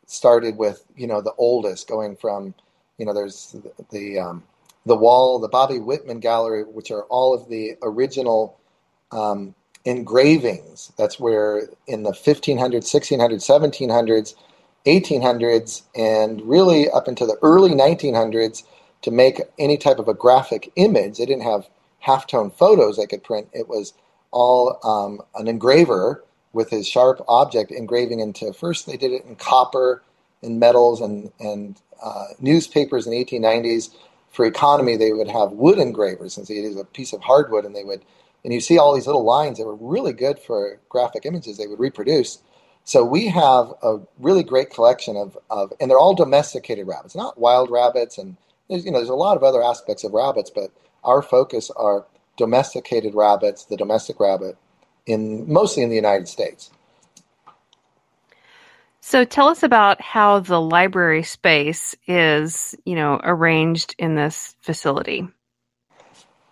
[0.07, 2.55] started with you know the oldest, going from
[2.97, 4.43] you know there's the the, um,
[4.85, 8.59] the wall, the Bobby Whitman Gallery, which are all of the original.
[9.11, 10.91] Um, engravings.
[10.97, 14.35] That's where in the 1500s, 1600s, 1700s,
[14.85, 18.63] 1800s and really up into the early 1900s
[19.03, 21.17] to make any type of a graphic image.
[21.17, 21.67] They didn't have
[22.05, 23.47] halftone photos they could print.
[23.53, 23.93] It was
[24.31, 26.23] all um, an engraver
[26.55, 28.53] with his sharp object engraving into.
[28.53, 30.03] First, they did it in copper
[30.43, 33.91] and metals and and uh, newspapers in the 1890s.
[34.31, 37.75] For economy, they would have wood engravers, and they use a piece of hardwood, and
[37.75, 38.03] they would.
[38.45, 41.57] And you see all these little lines that were really good for graphic images.
[41.59, 42.39] They would reproduce.
[42.85, 47.39] So we have a really great collection of, of and they're all domesticated rabbits, not
[47.39, 48.17] wild rabbits.
[48.19, 48.37] And
[48.69, 50.71] there's, you know, there's a lot of other aspects of rabbits, but
[51.03, 52.05] our focus are
[52.37, 54.57] domesticated rabbits, the domestic rabbit,
[55.05, 56.71] in mostly in the United States.
[59.01, 65.27] So tell us about how the library space is, you know, arranged in this facility.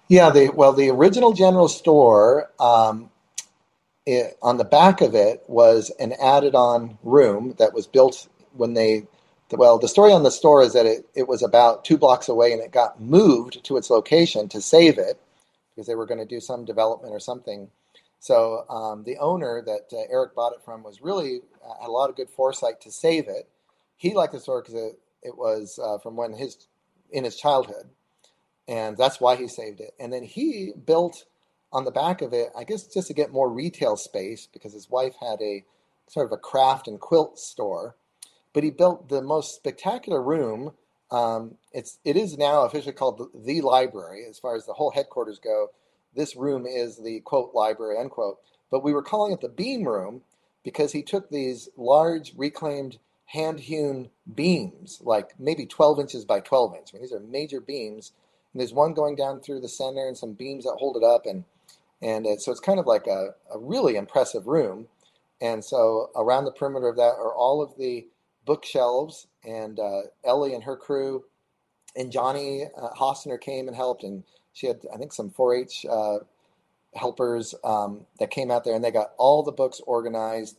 [0.08, 3.10] Yeah, the well, the original general store um,
[4.06, 8.74] it, on the back of it was an added on room that was built when
[8.74, 9.08] they
[9.52, 12.52] well the story on the store is that it, it was about two blocks away
[12.52, 15.20] and it got moved to its location to save it
[15.70, 17.70] because they were going to do some development or something
[18.24, 21.92] so um, the owner that uh, eric bought it from was really uh, had a
[21.92, 23.50] lot of good foresight to save it
[23.98, 26.68] he liked the store because it, it was uh, from when his
[27.12, 27.90] in his childhood
[28.68, 31.26] and that's why he saved it and then he built
[31.74, 34.90] on the back of it, I guess just to get more retail space because his
[34.90, 35.66] wife had a
[36.08, 37.96] sort of a craft and quilt store.
[38.54, 40.74] But he built the most spectacular room.
[41.10, 44.92] Um, it's it is now officially called the, the library as far as the whole
[44.92, 45.70] headquarters go.
[46.16, 48.40] This room is the quote library end quote.
[48.72, 50.22] But we were calling it the beam room
[50.64, 56.76] because he took these large reclaimed hand hewn beams, like maybe 12 inches by 12
[56.76, 56.92] inches.
[56.94, 58.14] I mean, these are major beams
[58.54, 61.26] And there's one going down through the center and some beams that hold it up,
[61.26, 61.46] and
[62.02, 64.88] and it, so it's kind of like a, a really impressive room.
[65.42, 68.08] And so around the perimeter of that are all of the
[68.46, 71.26] bookshelves, and uh, Ellie and her crew,
[71.96, 76.20] and Johnny uh, Hostner came and helped, and she had I think some 4-H uh,
[76.96, 80.58] helpers um, that came out there, and they got all the books organized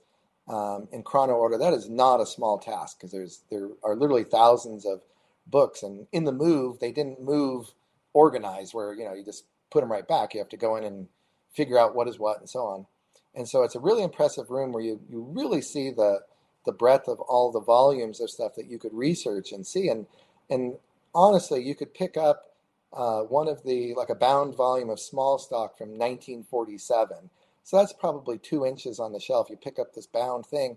[0.49, 1.59] um, in chrono order.
[1.59, 5.03] That is not a small task because there's there are literally thousands of
[5.47, 7.73] books, and in the move they didn't move
[8.13, 10.35] organized where you know you just put them right back.
[10.35, 11.09] You have to go in and
[11.53, 12.87] figure out what is what and so on.
[13.35, 16.21] And so it's a really impressive room where you you really see the
[16.67, 19.89] the breadth of all the volumes of stuff that you could research and see.
[19.89, 20.07] And
[20.51, 20.77] and
[21.15, 22.54] honestly, you could pick up
[22.95, 27.31] uh, one of the like a bound volume of small stock from 1947
[27.65, 29.49] so that's probably two inches on the shelf.
[29.49, 30.77] You pick up this bound thing,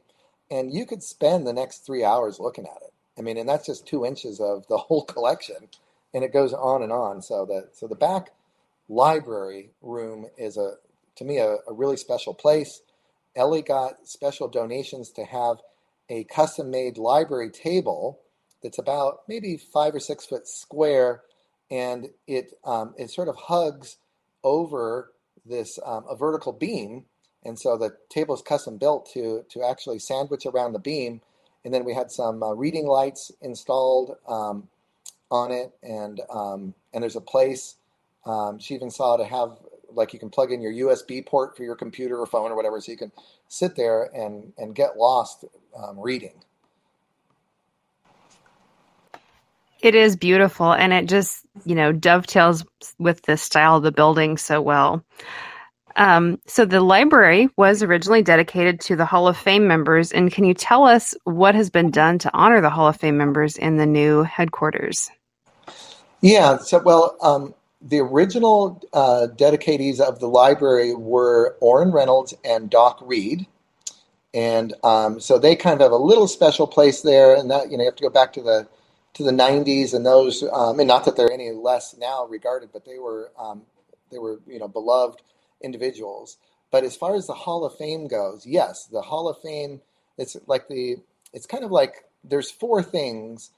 [0.50, 2.94] and you could spend the next three hours looking at it.
[3.18, 5.68] I mean, and that's just two inches of the whole collection,
[6.14, 7.22] and it goes on and on.
[7.22, 8.32] So the so the back
[8.88, 10.76] library room is a
[11.18, 12.82] to me a, a really special place.
[13.36, 15.58] Ellie got special donations to have
[16.10, 18.22] a custom made library table
[18.64, 21.22] that's about maybe five or six foot square,
[21.72, 23.98] and it um, it sort of hugs
[24.44, 25.12] over
[25.46, 27.06] this um, a vertical beam,
[27.44, 31.22] and so the table is custom built to to actually sandwich around the beam,
[31.66, 34.68] and then we had some uh, reading lights installed um,
[35.32, 37.76] on it, and um, and there's a place
[38.26, 39.58] um, she even saw to have
[39.92, 42.80] like you can plug in your USB port for your computer or phone or whatever,
[42.82, 43.12] so you can
[43.48, 45.46] sit there and and get lost
[45.78, 46.44] um, reading.
[49.82, 52.66] It is beautiful and it just, you know, dovetails
[52.98, 55.04] with the style of the building so well.
[55.96, 60.12] Um, so the library was originally dedicated to the Hall of Fame members.
[60.12, 63.18] And can you tell us what has been done to honor the Hall of Fame
[63.18, 65.10] members in the new headquarters?
[66.22, 72.70] Yeah, so well, um, the original uh, dedicatees of the library were Orrin Reynolds and
[72.70, 73.46] Doc Reed.
[74.34, 77.78] And um, so they kind of have a little special place there, and that you
[77.78, 78.68] know you have to go back to the
[79.16, 82.86] to the 90s and those um, and not that they're any less now regarded but
[82.86, 83.64] they were um,
[84.12, 85.22] they were you know beloved
[85.64, 86.38] individuals.
[86.72, 89.82] But as far as the hall of fame goes yes the hall of fame
[90.18, 90.98] it's like the
[91.34, 93.52] it's kind of like there's four things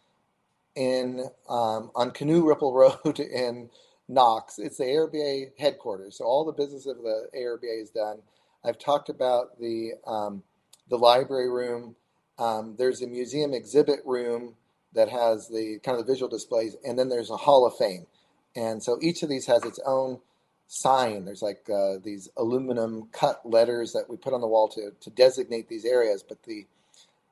[0.75, 2.73] in um, on canoe ripple
[3.05, 3.69] road in
[4.09, 4.59] knox.
[4.59, 6.17] It's the arba headquarters.
[6.17, 8.19] So all the business of the arba is done.
[8.65, 10.43] I've talked about the um,
[10.89, 11.95] the library room.
[12.39, 14.55] Um, there's a museum exhibit room
[14.93, 18.07] that has the kind of the visual displays, and then there's a Hall of Fame.
[18.55, 20.19] And so each of these has its own
[20.67, 21.25] sign.
[21.25, 25.09] There's like uh, these aluminum cut letters that we put on the wall to, to
[25.09, 26.23] designate these areas.
[26.23, 26.65] But the,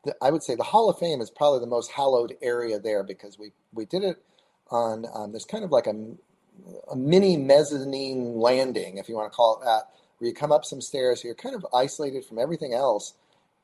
[0.03, 3.03] the, I would say the Hall of Fame is probably the most hallowed area there
[3.03, 4.17] because we, we did it
[4.69, 5.95] on, um, there's kind of like a,
[6.91, 9.83] a mini mezzanine landing, if you want to call it that,
[10.17, 13.13] where you come up some stairs, you're kind of isolated from everything else.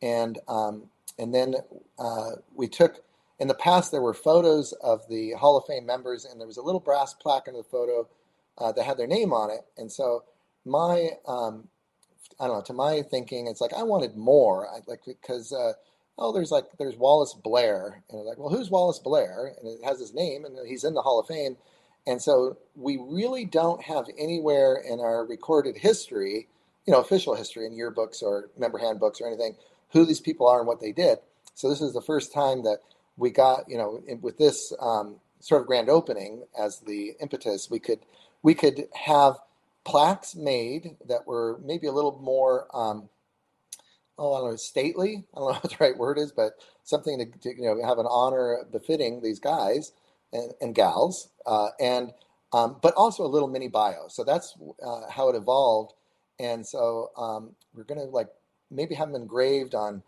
[0.01, 0.84] And, um,
[1.17, 1.56] and then
[1.97, 3.03] uh, we took
[3.39, 6.58] in the past, there were photos of the Hall of Fame members, and there was
[6.58, 8.08] a little brass plaque in the photo
[8.58, 9.62] uh, that had their name on it.
[9.78, 10.24] And so,
[10.65, 11.67] my um,
[12.39, 15.74] I don't know, to my thinking, it's like I wanted more, I, like because uh,
[16.17, 19.54] oh, there's like there's Wallace Blair, and like, well, who's Wallace Blair?
[19.58, 21.58] And it has his name, and he's in the Hall of Fame.
[22.06, 26.48] And so, we really don't have anywhere in our recorded history,
[26.86, 29.56] you know, official history in yearbooks or member handbooks or anything,
[29.91, 31.19] who these people are and what they did.
[31.56, 32.80] So this is the first time that
[33.17, 37.80] we got you know with this um, sort of grand opening as the impetus, we
[37.80, 37.99] could
[38.41, 39.38] we could have
[39.84, 43.10] plaques made that were maybe a little more um,
[44.17, 45.23] oh I don't know stately.
[45.36, 47.99] I don't know what the right word is, but something to, to you know have
[47.99, 49.91] an honor befitting these guys
[50.32, 52.13] and, and gals, uh, and
[52.52, 54.08] um, but also a little mini bio.
[54.08, 55.93] So that's uh, how it evolved,
[56.39, 58.30] and so um, we're gonna like
[58.71, 60.04] maybe have them engraved on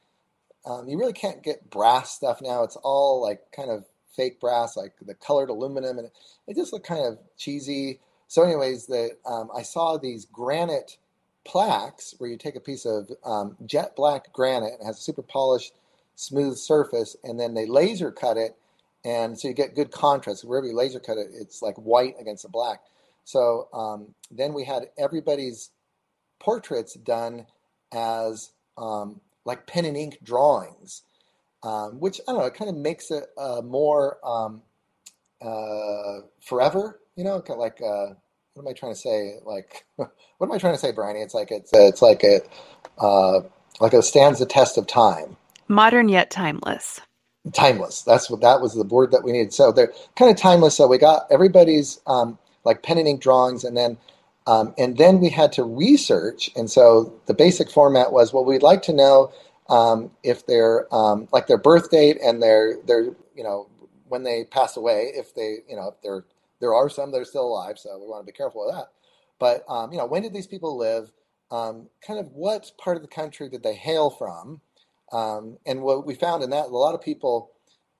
[0.65, 2.63] um, you really can't get brass stuff now.
[2.63, 6.09] It's all like kind of fake brass, like the colored aluminum, and
[6.47, 7.99] it just looked kind of cheesy.
[8.27, 10.97] So, anyways, the um, I saw these granite
[11.45, 15.21] plaques where you take a piece of um, jet black granite and has a super
[15.21, 15.73] polished,
[16.15, 18.55] smooth surface, and then they laser cut it,
[19.03, 20.43] and so you get good contrast.
[20.43, 22.79] Wherever you laser cut it, it's like white against the black.
[23.23, 25.71] So um, then we had everybody's
[26.39, 27.47] portraits done
[27.93, 31.03] as um, like pen and ink drawings,
[31.63, 34.61] um, which I don't know, it kind of makes it uh, more um,
[35.41, 36.99] uh, forever.
[37.15, 38.15] You know, kind of like uh,
[38.53, 39.35] what am I trying to say?
[39.45, 41.21] Like, what am I trying to say, Bryony?
[41.21, 42.41] It's like it's it's like a
[42.99, 43.41] uh,
[43.79, 45.37] like it stands the test of time.
[45.67, 47.01] Modern yet timeless.
[47.53, 48.01] Timeless.
[48.03, 49.53] That's what that was the word that we needed.
[49.53, 50.75] So they're kind of timeless.
[50.77, 53.97] So we got everybody's um, like pen and ink drawings, and then
[54.47, 56.49] um, and then we had to research.
[56.55, 59.31] And so the basic format was, well, we'd like to know
[59.69, 63.05] um, if their um, like their birth date and their their
[63.35, 63.69] you know
[64.07, 66.25] when they pass away, if they you know if they're
[66.59, 68.87] there are some that are still alive, so we want to be careful of that.
[69.39, 71.11] But um, you know, when did these people live?
[71.51, 74.61] Um, kind of what part of the country did they hail from?
[75.11, 77.51] Um, and what we found in that, a lot of people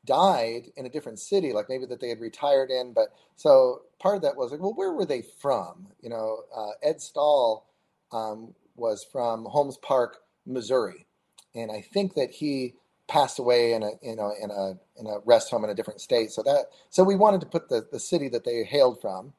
[0.06, 2.94] died in a different city, like maybe that they had retired in.
[2.94, 5.88] But so part of that was like, well, where were they from?
[6.00, 7.66] You know, uh, Ed Stahl
[8.12, 11.08] um, was from Holmes Park, Missouri,
[11.56, 12.76] and I think that he
[13.08, 16.02] passed away in a you know in a in a rest home in a different
[16.02, 16.30] state.
[16.30, 19.34] So that so we wanted to put the the city that they hailed from.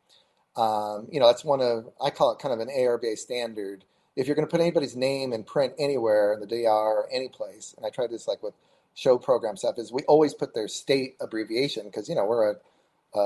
[0.57, 3.85] Um, you know, that's one of I call it kind of an ARBA standard.
[4.17, 7.29] If you're going to put anybody's name in print anywhere in the DR or any
[7.29, 8.55] place, and I tried this like with
[8.95, 12.57] show program stuff is we always put their state abbreviation because you know we're a,
[13.15, 13.21] a,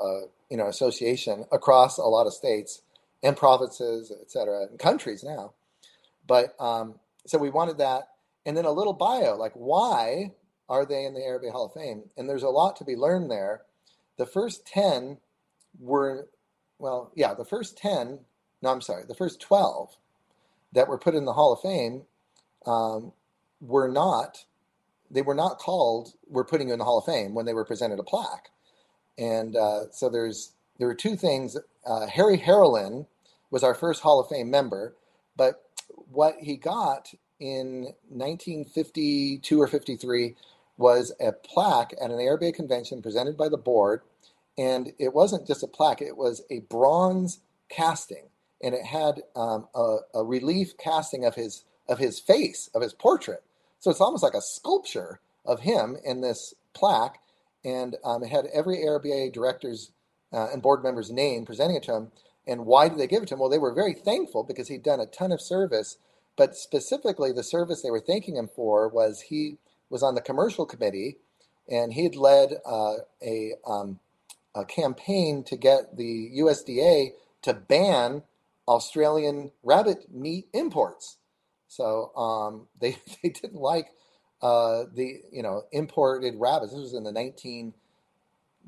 [0.00, 2.82] a, you know association across a lot of states
[3.22, 5.52] and provinces, et cetera, and countries now.
[6.26, 8.08] But um, so we wanted that,
[8.46, 10.32] and then a little bio, like why
[10.68, 12.04] are they in the ARBA Hall of Fame?
[12.16, 13.62] And there's a lot to be learned there.
[14.18, 15.18] The first ten
[15.78, 16.28] were,
[16.78, 18.20] well, yeah, the first ten.
[18.60, 19.96] No, I'm sorry, the first twelve
[20.72, 22.02] that were put in the Hall of Fame
[22.66, 23.12] um,
[23.60, 24.44] were not
[25.10, 27.64] they were not called we're putting you in the hall of fame when they were
[27.64, 28.50] presented a plaque
[29.18, 33.06] and uh, so there's there were two things uh, harry harrelin
[33.50, 34.94] was our first hall of fame member
[35.36, 35.62] but
[36.10, 40.34] what he got in 1952 or 53
[40.76, 44.02] was a plaque at an ARBA convention presented by the board.
[44.56, 48.24] And it wasn't just a plaque it was a bronze casting.
[48.62, 52.92] And it had um, a, a relief casting of his of his face of his
[52.92, 53.42] portrait.
[53.80, 57.18] So it's almost like a sculpture of him in this plaque,
[57.64, 59.92] and um, it had every ARBA director's
[60.32, 62.12] uh, and board member's name presenting it to him.
[62.46, 63.40] And why did they give it to him?
[63.40, 65.98] Well, they were very thankful because he'd done a ton of service,
[66.36, 69.58] but specifically the service they were thanking him for was he
[69.90, 71.16] was on the commercial committee,
[71.68, 73.98] and he had led uh, a, um,
[74.54, 77.10] a campaign to get the USDA
[77.42, 78.22] to ban
[78.66, 81.18] Australian rabbit meat imports.
[81.68, 83.88] So um, they they didn't like
[84.42, 86.72] uh, the you know imported rabbits.
[86.72, 87.74] This was in the nineteen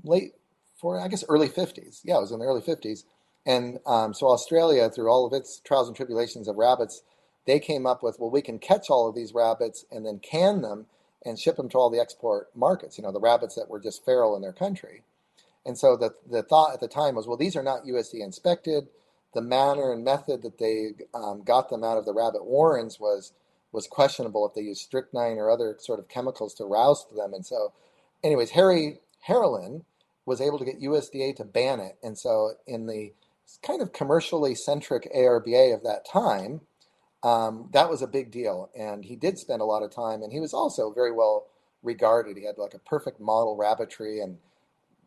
[0.02, 0.33] late
[0.80, 2.00] for I guess early fifties.
[2.04, 3.04] Yeah, it was in the early fifties.
[3.46, 7.02] And um, so Australia, through all of its trials and tribulations of rabbits,
[7.46, 10.62] they came up with well, we can catch all of these rabbits and then can
[10.62, 10.87] them
[11.24, 12.98] and ship them to all the export markets.
[12.98, 15.02] You know, the rabbits that were just feral in their country.
[15.64, 18.88] And so the the thought at the time was, well, these are not USDA inspected
[19.33, 23.33] the manner and method that they um, got them out of the rabbit warrens was
[23.72, 27.35] was questionable if they used strychnine or other sort of chemicals to rouse them.
[27.35, 27.72] And so,
[28.24, 29.85] anyways, Harry Harrelin
[30.26, 31.96] was able to get USDA to ban it.
[32.02, 33.12] And so, in the
[33.62, 36.61] kind of commercially centric ARBA of that time,
[37.22, 38.70] um, that was a big deal.
[38.76, 41.46] And he did spend a lot of time, and he was also very well
[41.83, 42.37] regarded.
[42.37, 44.38] He had like a perfect model rabbitry and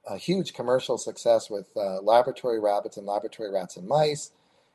[0.08, 4.32] a huge commercial success with uh, laboratory rabbits and laboratory rats and mice.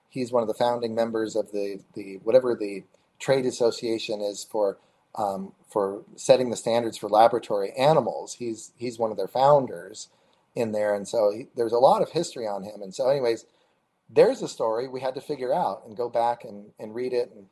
[0.09, 2.85] He's one of the founding members of the, the whatever the
[3.19, 4.79] trade association is for
[5.15, 8.35] um, for setting the standards for laboratory animals.
[8.35, 10.09] He's he's one of their founders
[10.55, 12.83] in there, and so he, there's a lot of history on him.
[12.83, 13.47] And so, anyways,
[14.11, 17.31] there's a story we had to figure out and go back and, and read it.
[17.35, 17.47] And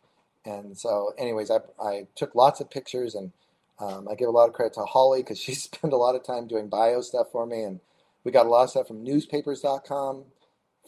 [0.45, 3.33] and so, anyways, I I took lots of pictures and
[3.79, 6.25] um, I give a lot of credit to Holly because she spent a lot of
[6.25, 7.81] time doing bio stuff for me, and
[8.25, 10.25] we got a lot of stuff from newspapers.com.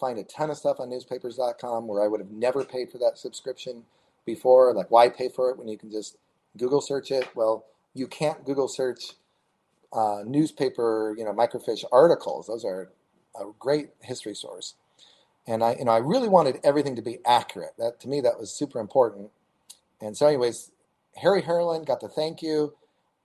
[0.01, 3.19] Find a ton of stuff on newspapers.com where I would have never paid for that
[3.19, 3.83] subscription
[4.29, 4.73] before.
[4.75, 6.17] Like, why pay for it when you can just
[6.57, 7.29] Google search it?
[7.35, 7.65] Well,
[7.95, 9.15] you can't Google search
[9.93, 12.47] uh, newspaper, you know, microfiche articles.
[12.47, 12.91] Those are
[13.35, 14.75] a great history source.
[15.47, 17.73] And I, you know, I really wanted everything to be accurate.
[17.79, 19.31] That to me, that was super important.
[20.01, 20.71] And so, anyways,
[21.17, 22.75] Harry Harrelin got the thank you.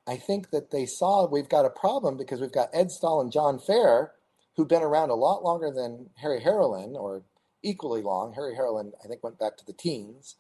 [0.08, 3.32] I think that they saw we've got a problem because we've got Ed Stahl and
[3.32, 4.14] John Fair,
[4.56, 7.24] who've been around a lot longer than Harry Harrelin, or
[7.62, 8.34] equally long.
[8.34, 10.36] Harry Harrelin, I think, went back to the teens.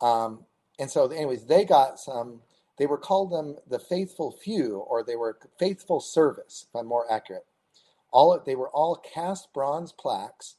[0.00, 0.44] Um,
[0.78, 2.40] and so, anyways, they got some.
[2.78, 7.10] They were called them the faithful few, or they were faithful service, if I'm more
[7.12, 7.44] accurate.
[8.12, 10.56] All they were all cast bronze plaques.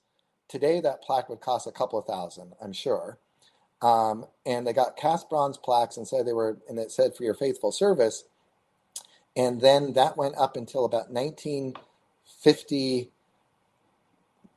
[0.47, 3.17] Today, that plaque would cost a couple of thousand, I'm sure.
[3.81, 7.23] Um, and they got cast bronze plaques and said they were, and it said for
[7.23, 8.25] your faithful service.
[9.35, 13.11] And then that went up until about 1950,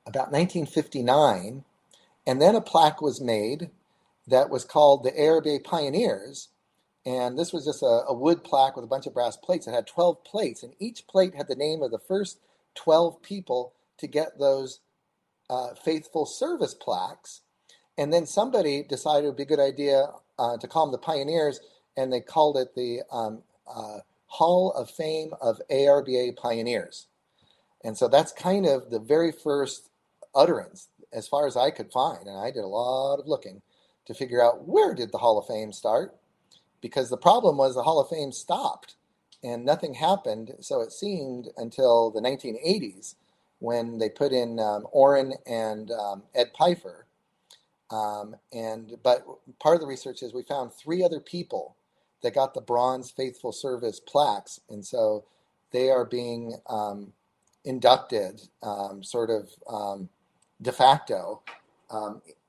[0.06, 1.64] about 1959.
[2.26, 3.70] And then a plaque was made
[4.26, 6.48] that was called the ARBA Pioneers.
[7.06, 9.66] And this was just a, a, wood plaque with a bunch of brass plates.
[9.66, 12.38] It had 12 plates, and each plate had the name of the first
[12.76, 14.80] 12 people to get those
[15.50, 17.42] uh, faithful service plaques.
[17.98, 20.06] And then somebody decided it would be a good idea
[20.38, 21.60] uh, to call them the pioneers,
[21.96, 27.06] and they called it the um, uh, Hall of Fame of ARBA Pioneers.
[27.84, 29.90] And so that's kind of the very first
[30.34, 32.26] utterance, as far as I could find.
[32.26, 33.60] And I did a lot of looking
[34.06, 36.16] to figure out where did the Hall of Fame start,
[36.80, 38.96] because the problem was the Hall of Fame stopped
[39.44, 40.52] and nothing happened.
[40.60, 43.16] So it seemed until the 1980s
[43.60, 47.06] when they put in um, Orrin and um, Ed Pfeiffer.
[47.90, 49.24] Um, and but
[49.60, 51.76] part of the research is we found three other people
[52.22, 55.24] that got the bronze faithful service plaques, and so
[55.72, 57.12] they are being um,
[57.64, 60.08] inducted, um, sort of um,
[60.62, 61.42] de facto,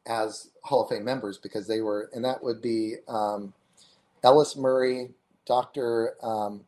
[0.06, 3.53] as Hall of Fame members because they were, and that would be um,
[4.24, 5.10] Ellis Murray,
[5.45, 6.16] Dr.
[6.22, 6.62] Um,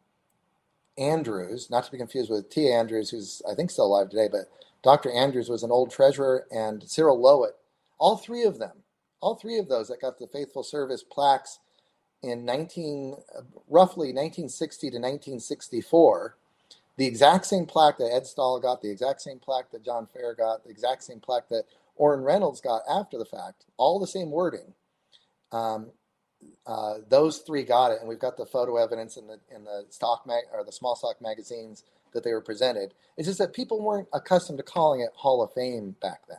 [0.97, 2.71] Andrews, not to be confused with T.
[2.71, 4.49] Andrews, who's I think still alive today, but
[4.83, 5.11] Dr.
[5.11, 7.55] Andrews was an old treasurer, and Cyril Lowett.
[7.99, 8.83] All three of them,
[9.21, 11.59] all three of those that got the faithful service plaques
[12.23, 13.15] in 19,
[13.69, 16.35] roughly 1960 to 1964.
[16.97, 20.33] The exact same plaque that Ed Stahl got, the exact same plaque that John Fair
[20.33, 21.65] got, the exact same plaque that
[21.97, 24.73] Orrin Reynolds got after the fact, all the same wording.
[25.51, 25.91] Um,
[26.65, 29.85] uh, those three got it, and we've got the photo evidence in the in the
[29.89, 31.83] stock mag or the small stock magazines
[32.13, 32.93] that they were presented.
[33.17, 36.37] It's just that people weren't accustomed to calling it Hall of Fame back then.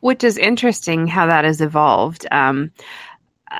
[0.00, 2.26] Which is interesting how that has evolved.
[2.30, 2.70] Um,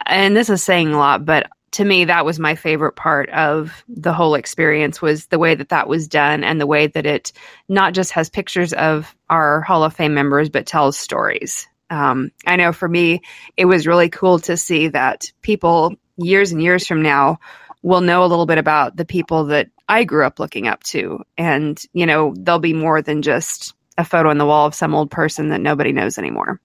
[0.06, 3.84] and this is saying a lot, but to me, that was my favorite part of
[3.88, 7.32] the whole experience was the way that that was done and the way that it
[7.68, 12.56] not just has pictures of our Hall of Fame members, but tells stories um, I
[12.56, 13.22] know for me,
[13.56, 17.38] it was really cool to see that people years and years from now
[17.82, 21.22] will know a little bit about the people that I grew up looking up to.
[21.38, 24.94] And, you know, they'll be more than just a photo on the wall of some
[24.94, 26.60] old person that nobody knows anymore.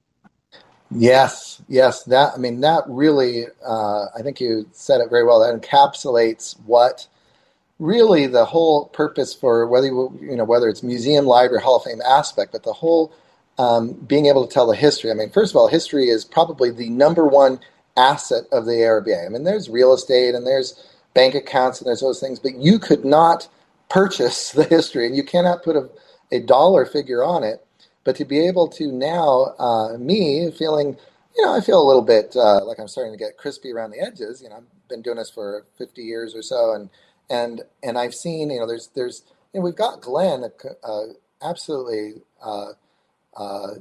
[0.92, 2.04] Yes, yes.
[2.06, 5.40] That, I mean, that really, uh, I think you said it very well.
[5.42, 7.08] That encapsulates what
[7.80, 11.84] really the whole purpose for whether you, you know, whether it's museum, library, Hall of
[11.84, 13.14] Fame aspect, but the whole
[13.60, 15.12] um, being able to tell the history.
[15.12, 17.60] I mean, first of all, history is probably the number one
[17.98, 19.26] asset of the ARBA.
[19.26, 20.82] I mean, there's real estate and there's
[21.14, 23.50] bank accounts and there's those things, but you could not
[23.90, 25.90] purchase the history and you cannot put a,
[26.32, 27.66] a dollar figure on it.
[28.04, 30.98] But to be able to now, uh, me feeling,
[31.38, 33.92] you know, I feel a little bit uh, like I'm starting to get crispy around
[33.92, 34.42] the edges.
[34.42, 36.90] You know, I've been doing this for 50 years or so, and
[37.30, 39.24] and and I've seen, you know, there's there's,
[39.54, 40.46] you know, we've got Glenn,
[40.84, 41.04] uh,
[41.42, 42.66] absolutely uh,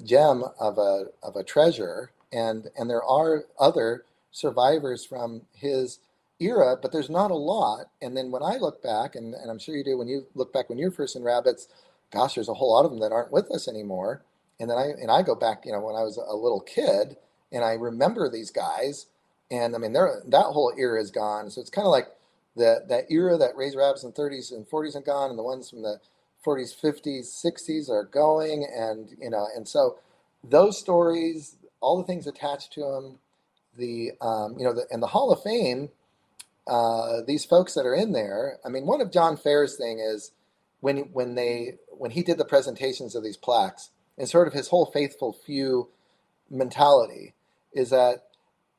[0.05, 6.01] gem of a of a treasure, and and there are other survivors from his
[6.41, 7.87] era, but there's not a lot.
[8.03, 10.53] And then when I look back, and, and I'm sure you do when you look
[10.53, 11.69] back when you're first in rabbits,
[12.11, 14.23] gosh, there's a whole lot of them that aren't with us anymore.
[14.59, 17.17] And then I and I go back, you know, when I was a little kid,
[17.51, 19.07] and I remember these guys,
[19.51, 21.51] and I mean, they're that whole era is gone.
[21.51, 22.09] So it's kind of like
[22.57, 25.71] that that era that raised rabbits in 30s and 40s and gone, and the ones
[25.71, 26.01] from the
[26.45, 29.99] 40s, 50s, 60s are going, and you know, and so
[30.43, 33.19] those stories, all the things attached to them,
[33.77, 35.91] the um, you know, the, and the Hall of Fame,
[36.67, 38.59] uh, these folks that are in there.
[38.65, 40.33] I mean, one of John Fair's thing is
[40.81, 44.69] when when they when he did the presentations of these plaques, and sort of his
[44.69, 45.89] whole faithful few
[46.49, 47.35] mentality
[47.75, 48.25] is that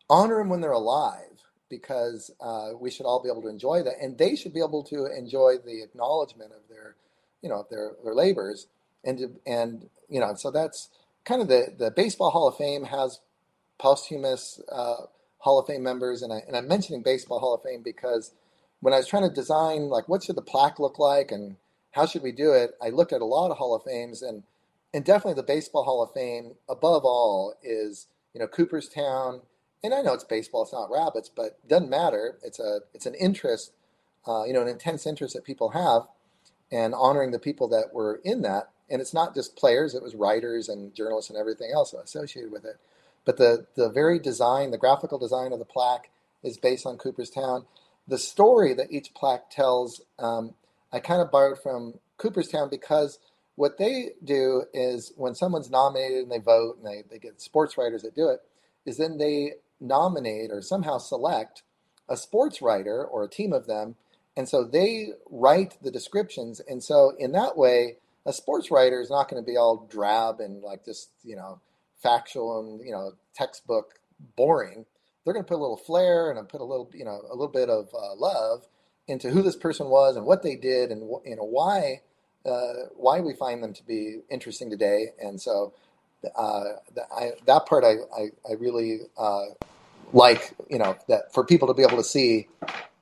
[0.09, 3.93] honor them when they're alive because uh, we should all be able to enjoy that,
[4.01, 6.95] and they should be able to enjoy the acknowledgement of their
[7.43, 8.65] you know their their labors
[9.03, 10.89] and and you know so that's
[11.23, 13.19] kind of the the baseball hall of fame has
[13.77, 15.05] posthumous uh,
[15.37, 18.31] hall of fame members and I and I'm mentioning baseball hall of fame because
[18.79, 21.57] when I was trying to design like what should the plaque look like and
[21.91, 24.43] how should we do it I looked at a lot of hall of fames and
[24.93, 29.41] and definitely the baseball hall of fame above all is you know Cooperstown
[29.83, 33.15] and I know it's baseball it's not rabbits but doesn't matter it's a it's an
[33.15, 33.73] interest
[34.27, 36.03] uh, you know an intense interest that people have
[36.71, 38.69] and honoring the people that were in that.
[38.89, 42.65] And it's not just players; it was writers and journalists and everything else associated with
[42.65, 42.77] it.
[43.25, 46.09] But the the very design, the graphical design of the plaque,
[46.43, 47.65] is based on Cooperstown.
[48.07, 50.53] The story that each plaque tells, um,
[50.93, 53.19] I kind of borrowed from Cooperstown because
[53.55, 57.77] what they do is when someone's nominated and they vote and they, they get sports
[57.77, 58.39] writers that do it,
[58.85, 61.63] is then they nominate or somehow select
[62.09, 63.95] a sports writer or a team of them
[64.37, 66.61] and so they write the descriptions.
[66.61, 70.39] And so in that way, a sports writer is not going to be all drab
[70.39, 71.59] and like just, you know,
[72.01, 73.99] factual and, you know, textbook
[74.35, 74.85] boring.
[75.23, 77.51] They're going to put a little flair and put a little, you know, a little
[77.51, 78.65] bit of uh, love
[79.11, 82.01] into who this person was and what they did and, you know, why
[82.45, 85.09] uh, why we find them to be interesting today.
[85.21, 85.73] And so
[86.35, 86.63] uh,
[86.95, 89.45] th- I, that part I, I, I really uh,
[90.13, 92.47] like, you know, that for people to be able to see.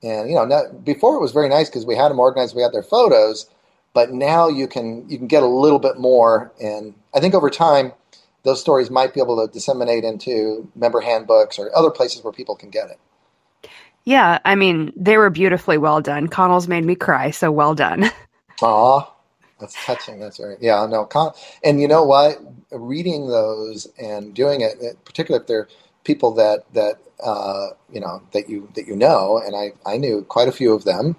[0.02, 2.62] And you know, not, before it was very nice because we had them organized, we
[2.62, 3.50] had their photos,
[3.94, 6.52] but now you can you can get a little bit more.
[6.62, 7.92] And I think over time,
[8.44, 12.56] those stories might be able to disseminate into member handbooks or other places where people
[12.56, 13.00] can get it.
[14.10, 16.30] Yeah, I mean, they were beautifully well done.
[16.30, 18.10] Connell's made me cry, so well done.
[18.64, 19.08] Aw,
[19.60, 20.20] that's touching.
[20.20, 20.58] That's right.
[20.60, 21.06] Yeah, no.
[21.06, 21.34] Con-
[21.64, 22.40] and you know what?
[22.72, 25.68] Reading those and doing it, particularly if they're
[26.06, 30.24] people that that uh, you know that you that you know, and I I knew
[30.24, 31.16] quite a few of them,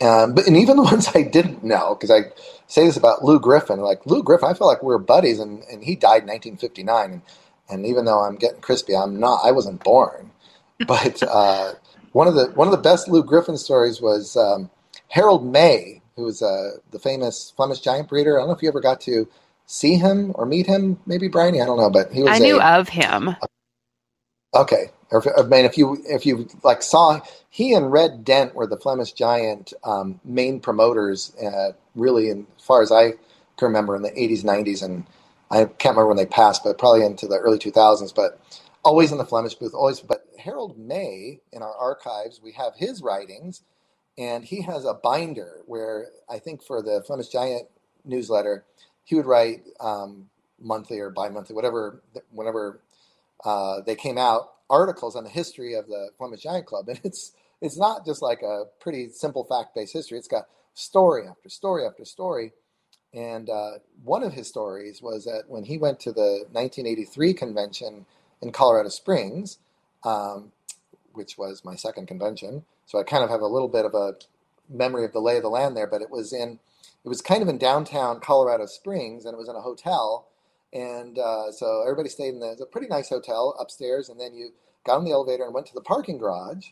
[0.00, 2.30] um, but and even the ones I didn't know because I
[2.68, 3.80] say this about Lou Griffin.
[3.80, 7.10] Like Lou Griffin, I felt like we were buddies, and, and he died in 1959.
[7.14, 7.22] And,
[7.68, 9.40] and even though I'm getting crispy, I'm not.
[9.44, 10.30] I wasn't born.
[10.86, 11.72] But uh,
[12.12, 14.70] one of the one of the best Lou Griffin stories was um,
[15.08, 18.36] Harold May, who was uh, the famous Flemish giant breeder.
[18.36, 19.28] I don't know if you ever got to
[19.66, 20.98] see him or meet him.
[21.06, 22.32] Maybe Bryony, I don't know, but he was.
[22.32, 23.36] I knew a, of him.
[24.54, 28.54] Okay, or if, I mean, if you if you like saw he and Red Dent
[28.54, 33.12] were the Flemish Giant um, main promoters, uh, really, in, as far as I
[33.56, 35.04] can remember, in the '80s, '90s, and
[35.50, 38.14] I can't remember when they passed, but probably into the early 2000s.
[38.14, 38.40] But
[38.82, 40.00] always in the Flemish booth, always.
[40.00, 43.62] But Harold May in our archives, we have his writings,
[44.16, 47.68] and he has a binder where I think for the Flemish Giant
[48.04, 48.64] newsletter,
[49.04, 50.28] he would write um,
[50.60, 52.80] monthly or bi-monthly, whatever, whenever
[53.44, 57.32] uh, they came out, articles on the history of the Flemish Giant Club, and it's
[57.60, 60.18] it's not just like a pretty simple fact-based history.
[60.18, 62.52] It's got story after story after story.
[63.14, 68.06] And uh, one of his stories was that when he went to the 1983 convention
[68.40, 69.58] in Colorado Springs,
[70.04, 70.52] um,
[71.12, 74.14] which was my second convention, so I kind of have a little bit of a
[74.68, 75.86] memory of the lay of the land there.
[75.86, 76.58] But it was in,
[77.04, 80.28] it was kind of in downtown Colorado Springs, and it was in a hotel.
[80.72, 84.52] And uh, so everybody stayed in the, a pretty nice hotel upstairs, and then you
[84.84, 86.68] got on the elevator and went to the parking garage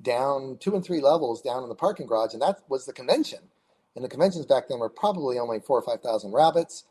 [0.00, 3.40] down two and three levels down in the parking garage, and that was the convention.
[3.96, 6.84] And the conventions back then were probably only four or five thousand rabbits,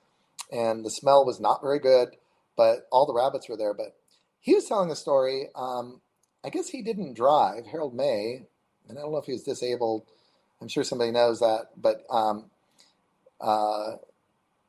[0.51, 2.17] and the smell was not very good,
[2.57, 3.73] but all the rabbits were there.
[3.73, 3.95] But
[4.39, 5.49] he was telling a story.
[5.55, 6.01] Um,
[6.43, 8.43] I guess he didn't drive, Harold May,
[8.87, 10.05] and I don't know if he was disabled.
[10.61, 12.45] I'm sure somebody knows that, but um,
[13.41, 13.97] uh,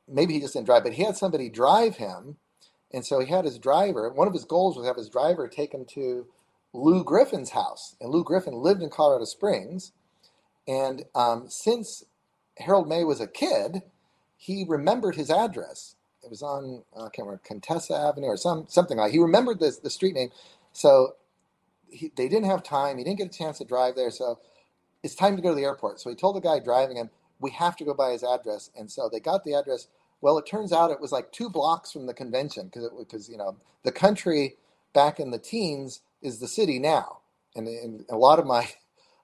[0.06, 0.84] maybe he just didn't drive.
[0.84, 2.36] But he had somebody drive him,
[2.92, 4.10] and so he had his driver.
[4.10, 6.26] One of his goals was to have his driver take him to
[6.72, 9.92] Lou Griffin's house, and Lou Griffin lived in Colorado Springs.
[10.66, 12.04] And um, since
[12.58, 13.82] Harold May was a kid,
[14.36, 15.94] he remembered his address.
[16.28, 19.12] It was on uh, I can't remember Contessa Avenue or some something like.
[19.12, 20.30] He remembered the the street name,
[20.72, 21.16] so
[21.90, 22.98] he, they didn't have time.
[22.98, 24.40] He didn't get a chance to drive there, so
[25.02, 26.00] it's time to go to the airport.
[26.00, 27.10] So he told the guy driving him,
[27.40, 29.88] "We have to go by his address." And so they got the address.
[30.22, 33.38] Well, it turns out it was like two blocks from the convention because because you
[33.38, 34.56] know the country
[34.94, 37.20] back in the teens is the city now,
[37.56, 38.68] and, and a lot of my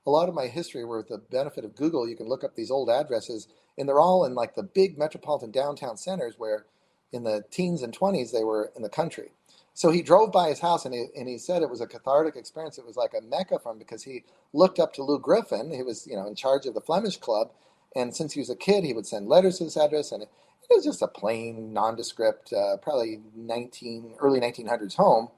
[0.07, 2.09] a lot of my history with the benefit of Google.
[2.09, 3.49] You can look up these old addresses,
[3.79, 6.67] and they're all in like the big metropolitan downtown centers where
[7.15, 9.33] in the teens and 20s they were in the country.
[9.75, 12.37] So he drove by his house and he, and he said it was a cathartic
[12.37, 12.79] experience.
[12.79, 15.73] It was like a mecca for him because he looked up to Lou Griffin.
[15.73, 17.53] He was, you know, in charge of the Flemish Club.
[17.97, 20.12] And since he was a kid, he would send letters to this address.
[20.12, 20.31] And it,
[20.71, 25.29] it was just a plain, nondescript, uh, probably 19, early 1900s home.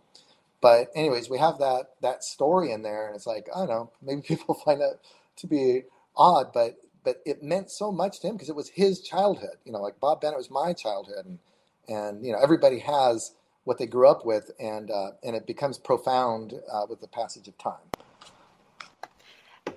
[0.62, 3.92] But anyways, we have that that story in there, and it's like I don't know,
[4.02, 5.00] maybe people find that
[5.38, 5.84] to be
[6.16, 9.58] odd, but but it meant so much to him because it was his childhood.
[9.64, 11.38] You know, like Bob Bennett was my childhood, and
[11.88, 13.32] and you know everybody has
[13.64, 17.48] what they grew up with, and uh, and it becomes profound uh, with the passage
[17.48, 17.74] of time.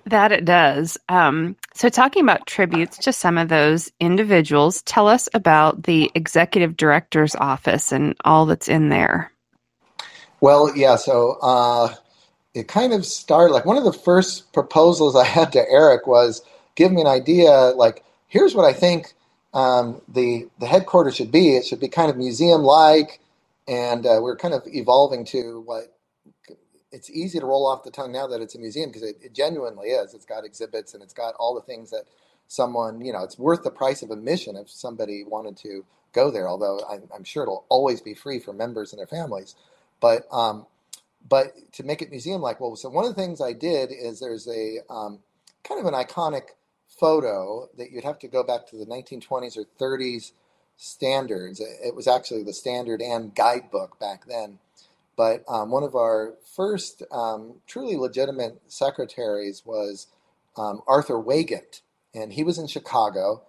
[0.06, 0.96] That it does.
[1.08, 6.76] Um, so, talking about tributes to some of those individuals, tell us about the executive
[6.76, 9.32] director's office and all that's in there.
[10.40, 10.96] Well, yeah.
[10.96, 11.94] So uh,
[12.54, 16.42] it kind of started like one of the first proposals I had to Eric was
[16.76, 17.50] give me an idea.
[17.50, 19.14] Like, here's what I think
[19.54, 21.56] um, the the headquarters should be.
[21.56, 23.20] It should be kind of museum like,
[23.68, 25.84] and uh, we're kind of evolving to what
[26.92, 29.32] it's easy to roll off the tongue now that it's a museum because it, it,
[29.34, 30.14] genuinely is.
[30.14, 32.04] It's got exhibits and it's got all the things that
[32.48, 33.24] someone you know.
[33.24, 36.48] It's worth the price of admission if somebody wanted to go there.
[36.48, 39.54] Although I'm, I'm sure it'll always be free for members and their families.
[40.00, 40.66] But um,
[41.28, 44.20] but to make it museum like, well, so one of the things I did is
[44.20, 45.20] there's a um,
[45.64, 46.50] kind of an iconic
[47.00, 50.32] photo that you'd have to go back to the 1920s or 30s
[50.76, 51.60] standards.
[51.60, 54.58] It was actually the standard and guidebook back then.
[55.16, 60.06] But um, one of our first um, truly legitimate secretaries was
[60.56, 61.80] um, Arthur Weygand,
[62.14, 63.42] and he was in Chicago.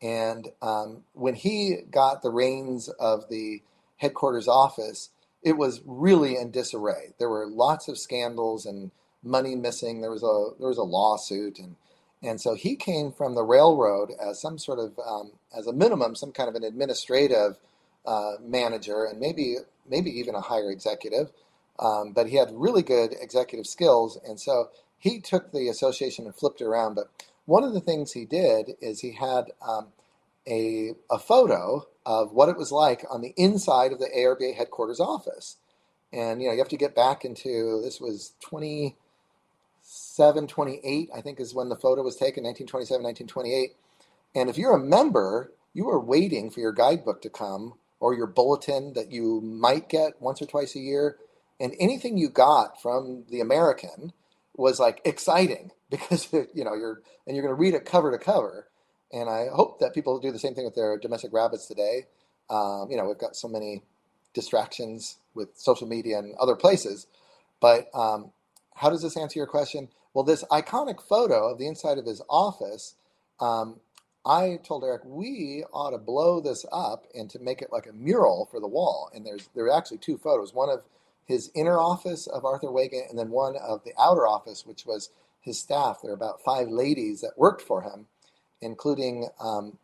[0.00, 3.62] And um, when he got the reins of the
[3.96, 5.10] headquarters office,
[5.42, 7.14] it was really in disarray.
[7.18, 8.90] There were lots of scandals and
[9.22, 10.00] money missing.
[10.00, 11.76] There was a there was a lawsuit, and
[12.22, 16.14] and so he came from the railroad as some sort of um, as a minimum
[16.14, 17.58] some kind of an administrative
[18.06, 19.56] uh, manager, and maybe
[19.88, 21.30] maybe even a higher executive.
[21.78, 26.34] Um, but he had really good executive skills, and so he took the association and
[26.34, 26.94] flipped it around.
[26.94, 27.08] But
[27.46, 29.88] one of the things he did is he had um,
[30.46, 35.00] a, a photo of what it was like on the inside of the ARBA headquarters
[35.00, 35.56] office.
[36.12, 38.96] And, you know, you have to get back into this was 27,
[40.16, 43.76] 28, I think is when the photo was taken, 1927, 1928.
[44.34, 48.26] And if you're a member, you were waiting for your guidebook to come or your
[48.26, 51.16] bulletin that you might get once or twice a year.
[51.60, 54.12] And anything you got from the American
[54.54, 58.18] was like exciting because, you know, you're, and you're going to read it cover to
[58.18, 58.68] cover.
[59.12, 62.06] And I hope that people do the same thing with their domestic rabbits today.
[62.50, 63.82] Um, you know, we've got so many
[64.34, 67.06] distractions with social media and other places.
[67.60, 68.32] But um,
[68.78, 69.88] how does this answer your question?
[70.14, 72.96] Well, this iconic photo of the inside of his office,
[73.40, 73.80] um,
[74.26, 77.92] I told Eric we ought to blow this up and to make it like a
[77.92, 79.10] mural for the wall.
[79.14, 80.82] And there's there are actually two photos: one of
[81.26, 85.10] his inner office of Arthur Weygand, and then one of the outer office, which was
[85.40, 86.00] his staff.
[86.02, 88.06] There are about five ladies that worked for him
[88.60, 89.78] including um,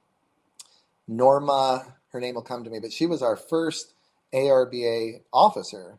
[1.06, 1.94] Norma.
[2.12, 3.94] Her name will come to me, but she was our first
[4.32, 5.98] ARBA officer,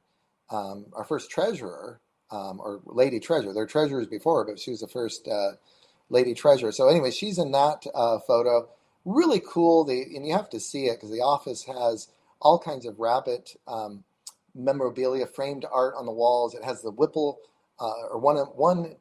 [0.50, 2.00] um, our first treasurer,
[2.36, 3.54] um, or lady treasurer.
[3.54, 5.52] There were treasurers before, but she was the first uh,
[6.10, 6.72] lady treasurer.
[6.72, 8.68] So anyway, she's in that uh, photo.
[9.06, 9.86] Really cool.
[9.86, 12.10] The, and you have to see it because the office has
[12.42, 14.04] all kinds of rabbit um,
[14.54, 16.54] memorabilia, framed art on the walls.
[16.54, 17.40] It has the Whipple,
[17.80, 18.96] uh, or one one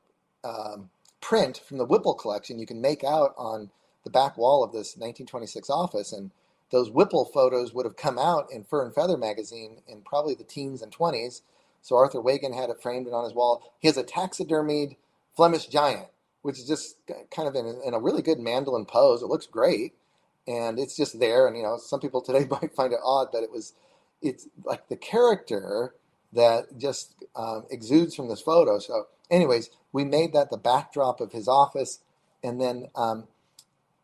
[0.45, 3.71] um, print from the Whipple collection you can make out on
[4.05, 6.13] the back wall of this 1926 office.
[6.13, 6.31] And
[6.71, 10.45] those Whipple photos would have come out in Fur and Feather magazine in probably the
[10.45, 11.41] teens and 20s.
[11.85, 13.63] So Arthur Weygand had it framed and on his wall.
[13.79, 14.97] He has a taxidermied
[15.37, 16.09] Flemish giant,
[16.43, 16.97] which is just
[17.31, 19.23] kind of in a, in a really good mandolin pose.
[19.23, 19.95] It looks great.
[20.49, 21.47] And it's just there.
[21.47, 23.75] And, you know, some people today might find it odd that it was,
[24.23, 25.95] it's like the character
[26.33, 28.79] that just um, exudes from this photo.
[28.81, 32.01] So anyways, we made that the backdrop of his office,
[32.43, 33.29] and then um,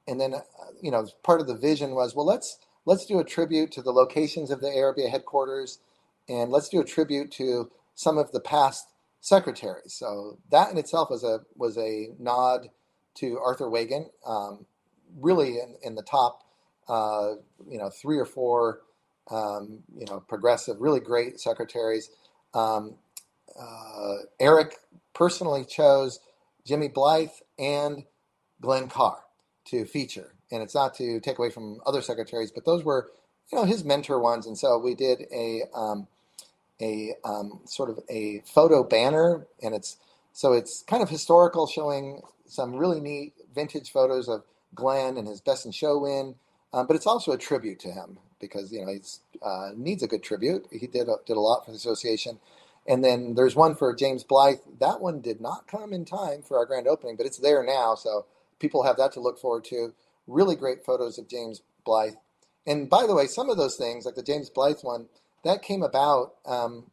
[0.07, 0.41] and then uh,
[0.81, 3.93] you know part of the vision was well let's let's do a tribute to the
[3.93, 5.81] locations of the ARBA headquarters,
[6.31, 8.87] and let's do a tribute to some of the past
[9.21, 9.93] secretaries.
[9.93, 12.69] So that in itself was a was a nod
[13.17, 14.67] to Arthur Weygand, um,
[15.19, 16.43] really in, in the top
[16.89, 17.33] uh,
[17.69, 18.81] you know three or four
[19.31, 22.11] um, you know progressive, really great secretaries.
[22.55, 22.97] Um,
[23.61, 24.77] uh, Eric
[25.13, 26.21] personally chose
[26.65, 28.05] Jimmy Blythe and
[28.61, 29.25] Glenn Carr
[29.67, 30.35] to feature.
[30.51, 33.09] And it's not to take away from other secretaries, but those were,
[33.53, 34.47] you know, his mentor ones.
[34.47, 36.09] And so we did a um,
[36.81, 39.97] a um, sort of a photo banner, and it's
[40.33, 44.43] so it's kind of historical, showing some really neat vintage photos of
[44.75, 46.35] Glenn and his best in show win.
[46.73, 49.01] Um, but it's also a tribute to him because you know he
[49.43, 50.67] uh, needs a good tribute.
[50.71, 52.39] He did a, did a lot for the association,
[52.87, 54.59] and then there's one for James Blythe.
[54.81, 57.95] That one did not come in time for our grand opening, but it's there now.
[57.95, 58.27] So
[58.59, 59.93] people have that to look forward to.
[60.27, 62.15] Really great photos of James Blythe.
[62.67, 65.09] And by the way, some of those things, like the James Blythe one,
[65.45, 66.91] that came about um,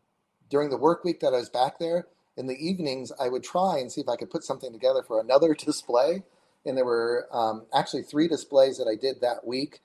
[0.50, 2.08] during the work week that I was back there.
[2.36, 5.20] In the evenings, I would try and see if I could put something together for
[5.20, 6.24] another display.
[6.66, 9.82] And there were um, actually three displays that I did that week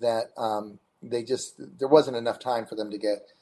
[0.00, 3.32] that um, they just, there wasn't enough time for them to get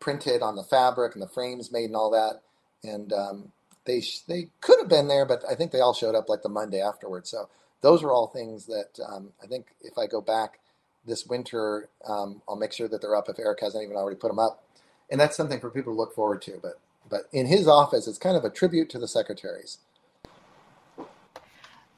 [0.00, 2.40] printed on the fabric and the frames made and all that.
[2.82, 3.52] And um,
[3.84, 6.48] they they could have been there, but I think they all showed up like the
[6.48, 7.30] Monday afterwards.
[7.30, 7.48] So
[7.80, 10.58] those are all things that um, I think if I go back
[11.06, 14.28] this winter, um, I'll make sure that they're up if Eric hasn't even already put
[14.28, 14.64] them up.
[15.10, 16.58] And that's something for people to look forward to.
[16.62, 16.80] But
[17.10, 19.78] but in his office, it's kind of a tribute to the secretaries.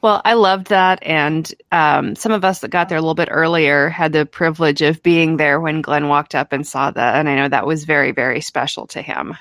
[0.04, 0.98] Well, I loved that.
[1.02, 4.82] And um, some of us that got there a little bit earlier had the privilege
[4.82, 7.14] of being there when Glenn walked up and saw that.
[7.14, 9.34] And I know that was very, very special to him.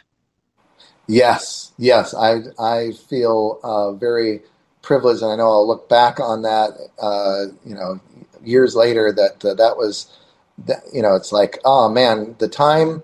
[1.05, 2.13] Yes, yes.
[2.13, 4.43] I, I feel uh, very
[4.81, 5.21] privileged.
[5.21, 7.99] And I know I'll look back on that, uh, you know,
[8.43, 10.07] years later that uh, that was,
[10.65, 13.03] that, you know, it's like, oh man, the time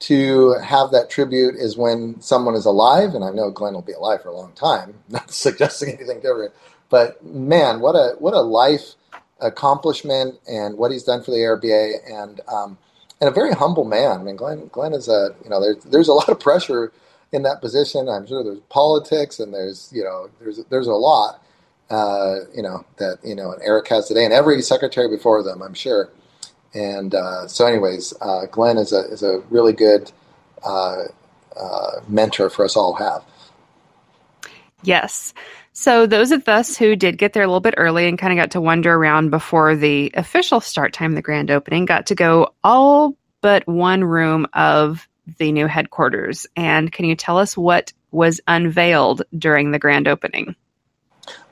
[0.00, 3.14] to have that tribute is when someone is alive.
[3.14, 6.52] And I know Glenn will be alive for a long time, not suggesting anything different
[6.90, 8.94] but man, what a what a life
[9.40, 12.78] accomplishment and what he's done for the ARBA and um,
[13.20, 14.20] and a very humble man.
[14.20, 16.92] I mean, Glenn Glenn is a you know there's there's a lot of pressure
[17.32, 18.08] in that position.
[18.08, 21.42] I'm sure there's politics and there's you know there's there's a lot,
[21.90, 25.62] uh, you know that you know and Eric has today, and every secretary before them,
[25.62, 26.10] I'm sure.
[26.74, 30.10] And uh, so, anyways, uh, Glenn is a is a really good
[30.64, 31.04] uh,
[31.56, 33.24] uh, mentor for us all to have.
[34.82, 35.32] Yes.
[35.72, 38.42] So those of us who did get there a little bit early and kind of
[38.42, 42.54] got to wander around before the official start time, the grand opening, got to go
[42.64, 45.06] all but one room of
[45.38, 46.46] the new headquarters.
[46.56, 50.56] And can you tell us what was unveiled during the grand opening?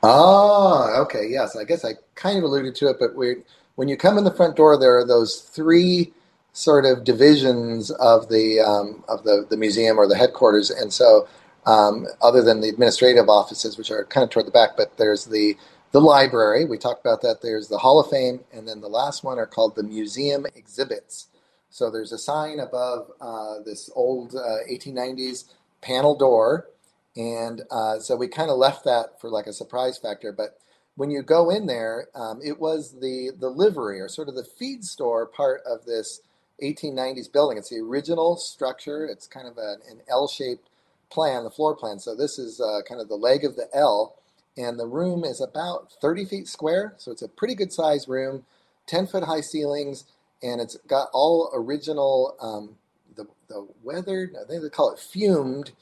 [0.02, 1.28] Oh, okay.
[1.28, 3.36] Yes, I guess I kind of alluded to it, but we,
[3.76, 6.14] when you come in the front door, there are those three
[6.54, 11.28] sort of divisions of the um, of the, the museum or the headquarters, and so
[11.66, 15.26] um, other than the administrative offices, which are kind of toward the back, but there's
[15.26, 15.56] the
[15.92, 16.64] the library.
[16.66, 17.42] We talked about that.
[17.42, 21.28] There's the Hall of Fame, and then the last one are called the museum exhibits.
[21.70, 25.44] So there's a sign above uh, this old uh, 1890s
[25.82, 26.68] panel door
[27.16, 30.32] and uh, so we kind of left that for like a surprise factor.
[30.32, 30.58] But
[30.96, 34.44] when you go in there, um, it was the the livery or sort of the
[34.44, 36.20] feed store part of this
[36.62, 37.58] 1890s building.
[37.58, 39.06] It's the original structure.
[39.06, 40.68] It's kind of an, an L-shaped
[41.10, 41.98] plan, the floor plan.
[41.98, 44.16] So this is uh, kind of the leg of the L,
[44.56, 46.94] and the room is about 30 feet square.
[46.96, 48.44] So it's a pretty good sized room,
[48.86, 50.04] 10 foot high ceilings,
[50.42, 52.36] and it's got all original.
[52.40, 52.76] Um,
[53.16, 55.72] the, the weathered, I think they call it fumed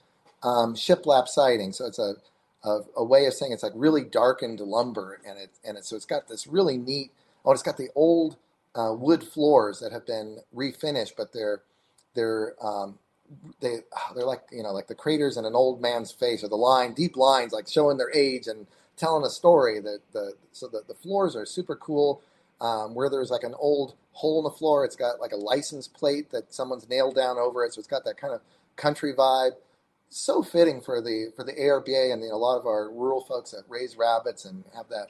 [0.43, 1.73] um, shiplap siding.
[1.73, 2.15] So it's a,
[2.65, 5.97] a, a way of saying it's like really darkened lumber, and it and it so
[5.97, 7.11] it's got this really neat.
[7.45, 8.37] Oh, it's got the old
[8.75, 11.63] uh, wood floors that have been refinished, but they're
[12.15, 12.99] they're um,
[13.61, 13.79] they
[14.15, 16.93] they're like you know like the craters in an old man's face or the line
[16.93, 18.67] deep lines like showing their age and
[18.97, 22.21] telling a story that the so the, the floors are super cool
[22.61, 25.89] um, where there's like an old hole in the floor it's got like a license
[25.89, 28.41] plate that someone's nailed down over it so it's got that kind of
[28.77, 29.53] country vibe
[30.13, 33.53] so fitting for the for the ARBA and the, a lot of our rural folks
[33.53, 35.09] that raise rabbits and have that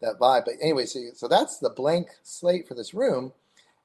[0.00, 0.44] that vibe.
[0.46, 3.32] But anyway, so so that's the blank slate for this room.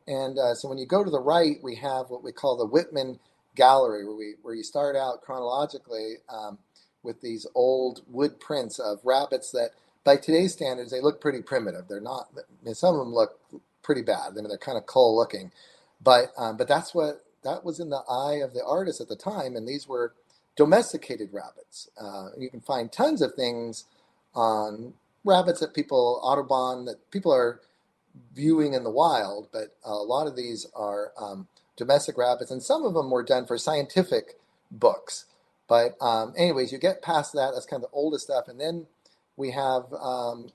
[0.07, 2.65] And uh, so when you go to the right, we have what we call the
[2.65, 3.19] Whitman
[3.55, 6.57] Gallery, where we where you start out chronologically um,
[7.03, 9.71] with these old wood prints of rabbits that,
[10.03, 11.87] by today's standards, they look pretty primitive.
[11.87, 12.27] They're not.
[12.37, 13.39] I mean, some of them look
[13.81, 14.31] pretty bad.
[14.31, 15.51] I mean, they're kind of cool looking,
[16.01, 19.15] but um, but that's what that was in the eye of the artist at the
[19.15, 20.13] time, and these were
[20.55, 21.89] domesticated rabbits.
[21.99, 23.85] Uh, you can find tons of things
[24.35, 24.93] on
[25.23, 27.61] rabbits that people Audubon that people are
[28.33, 32.85] viewing in the wild, but a lot of these are um, domestic rabbits, and some
[32.85, 34.39] of them were done for scientific
[34.71, 35.25] books.
[35.67, 37.51] But um, anyways, you get past that.
[37.53, 38.87] That's kind of the oldest stuff, and then
[39.37, 40.49] we have um,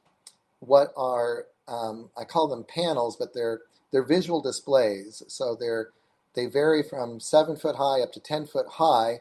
[0.61, 3.61] what are um, I call them panels, but they're
[3.93, 5.23] they're visual displays.
[5.29, 5.91] So they're
[6.35, 9.21] they vary from seven foot high up to ten foot high,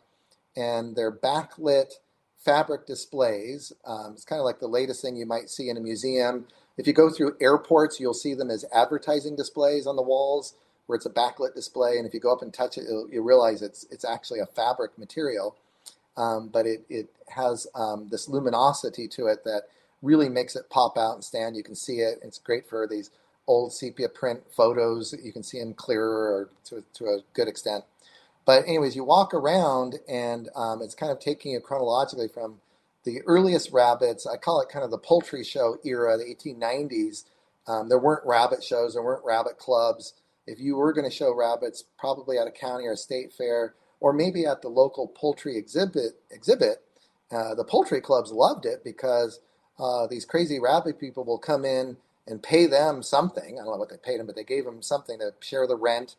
[0.57, 1.93] and they're backlit
[2.43, 3.71] fabric displays.
[3.85, 6.47] Um, it's kind of like the latest thing you might see in a museum.
[6.77, 10.55] If you go through airports, you'll see them as advertising displays on the walls,
[10.87, 11.97] where it's a backlit display.
[11.97, 14.97] And if you go up and touch it, you realize it's it's actually a fabric
[14.97, 15.55] material,
[16.17, 19.63] um, but it it has um, this luminosity to it that
[20.01, 21.55] really makes it pop out and stand.
[21.55, 22.19] You can see it.
[22.23, 23.11] It's great for these
[23.47, 25.15] old sepia print photos.
[25.23, 27.83] You can see them clearer to, to a good extent.
[28.47, 32.61] But anyways, you walk around and um, it's kind of taking you chronologically from
[33.05, 34.27] the earliest rabbits.
[34.27, 37.25] I call it kind of the poultry show era, the 1890s.
[37.67, 40.15] Um, there weren't rabbit shows, there weren't rabbit clubs.
[40.47, 43.75] If you were going to show rabbits, probably at a county or a state fair,
[44.01, 46.83] or maybe at the local poultry exhibit, exhibit,
[47.31, 49.41] uh, the poultry clubs loved it because
[49.79, 53.55] uh, these crazy rabbit people will come in and pay them something.
[53.59, 55.77] I don't know what they paid them, but they gave them something to share the
[55.77, 56.17] rent.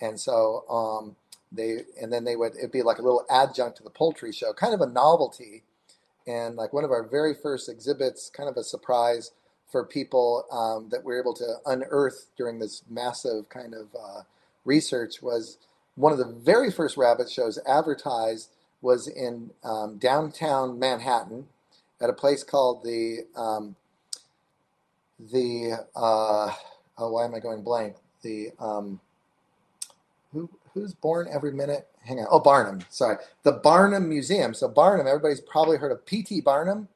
[0.00, 1.16] And so um,
[1.52, 4.52] they and then they would it'd be like a little adjunct to the poultry show,
[4.52, 5.62] kind of a novelty,
[6.26, 9.32] and like one of our very first exhibits, kind of a surprise
[9.70, 14.22] for people um, that we were able to unearth during this massive kind of uh,
[14.64, 15.58] research was
[15.94, 21.46] one of the very first rabbit shows advertised was in um, downtown Manhattan
[22.00, 23.76] at a place called the um,
[25.18, 26.52] the uh,
[26.98, 27.96] oh why am I going blank?
[28.22, 29.00] The um,
[30.74, 31.88] who's born every minute?
[32.02, 32.26] Hang on.
[32.30, 32.80] Oh, Barnum.
[32.88, 33.16] Sorry.
[33.42, 34.54] The Barnum Museum.
[34.54, 36.40] So, Barnum, everybody's probably heard of P.T.
[36.40, 36.88] Barnum.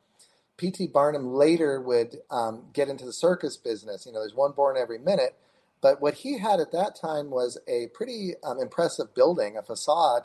[0.56, 0.86] P.T.
[0.88, 4.06] Barnum later would um, get into the circus business.
[4.06, 5.36] You know, there's one born every minute.
[5.80, 10.22] But what he had at that time was a pretty um, impressive building, a facade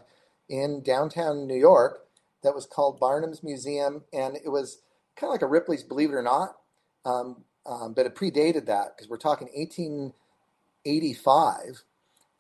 [0.47, 2.06] in downtown New York
[2.43, 4.04] that was called Barnum's Museum.
[4.14, 4.80] And it was
[5.18, 6.56] kind of like a Ripley's Believe It or Not,
[7.04, 11.84] um, um but it predated that because we're talking 1885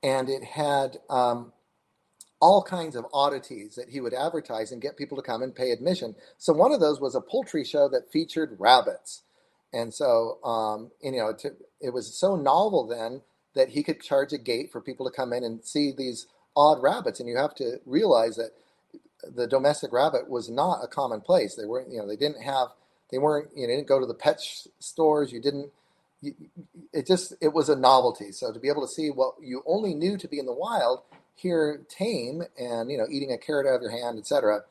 [0.03, 1.53] and it had um,
[2.41, 5.71] all kinds of oddities that he would advertise and get people to come and pay
[5.71, 6.15] admission.
[6.37, 9.23] So one of those was a poultry show that featured rabbits,
[9.73, 13.21] and so um, you know to, it was so novel then
[13.55, 16.81] that he could charge a gate for people to come in and see these odd
[16.81, 17.19] rabbits.
[17.19, 18.51] And you have to realize that
[19.35, 21.55] the domestic rabbit was not a common place.
[21.55, 22.69] They weren't, you know, they didn't have,
[23.11, 24.39] they weren't, you know, didn't go to the pet
[24.79, 25.31] stores.
[25.31, 25.71] You didn't,
[26.21, 28.31] it just, it was a novelty.
[28.31, 31.01] So to be able to see what you only knew to be in the wild
[31.35, 34.61] here tame and, you know, eating a carrot out of your hand, etc.,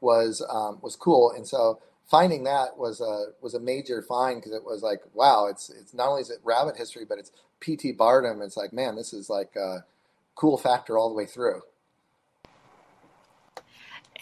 [0.00, 1.32] was, um, was cool.
[1.32, 5.46] And so finding that was a, was a major find because it was like, wow,
[5.46, 7.92] it's, it's not only is it rabbit history, but it's P.T.
[7.92, 8.42] Barnum.
[8.42, 9.84] It's like, man, this is like a
[10.34, 11.62] cool factor all the way through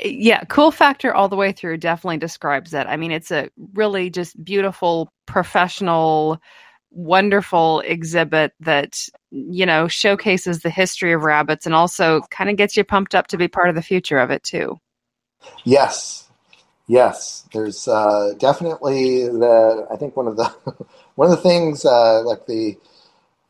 [0.05, 2.87] yeah, cool factor all the way through definitely describes it.
[2.87, 6.41] I mean, it's a really just beautiful, professional,
[6.93, 8.99] wonderful exhibit that,
[9.31, 13.27] you know, showcases the history of rabbits and also kind of gets you pumped up
[13.29, 14.79] to be part of the future of it too.
[15.65, 16.29] Yes.
[16.87, 17.49] Yes.
[17.53, 20.45] There's uh, definitely the, I think one of the,
[21.15, 22.77] one of the things uh, like the,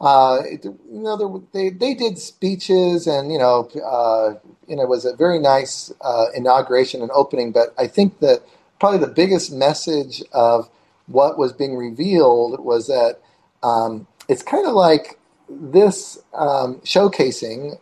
[0.03, 4.34] uh, you know, they they did speeches, and you know, uh,
[4.66, 7.53] you know, it was a very nice uh, inauguration and opening.
[7.53, 8.43] But I think that
[8.80, 10.68] probably the biggest message of
[11.07, 13.20] what was being revealed was that
[13.63, 17.79] um, it's kind of like this um, showcasing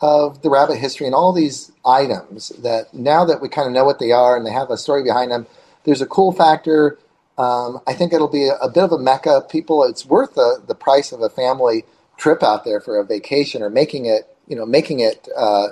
[0.00, 3.84] of the rabbit history and all these items that now that we kind of know
[3.84, 5.46] what they are and they have a story behind them,
[5.84, 6.98] there's a cool factor
[7.38, 9.42] um, I think it'll be a, a, bit of a mecca.
[9.48, 11.84] People, it's worth the, the price of a family
[12.16, 15.68] trip out there for a vacation or making it, you know, making it, uh,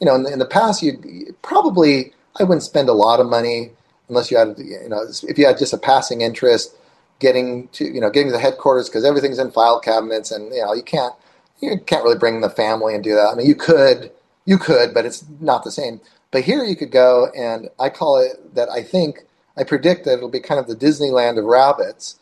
[0.00, 3.28] you know, in the, in the past, you probably, I wouldn't spend a lot of
[3.28, 3.70] money
[4.08, 6.74] unless you had, you know, if you had just a passing interest
[7.20, 10.64] getting to, you know, getting to the headquarters because everything's in file cabinets and, you
[10.64, 11.14] know, you can't,
[11.60, 13.30] you can't really bring the family and do that.
[13.32, 14.10] I mean, you could,
[14.46, 16.00] you could, but it's not the same.
[16.30, 19.24] But here you could go, and I call it that I think
[19.56, 22.16] I predict that it'll be kind of the Disneyland of rabbits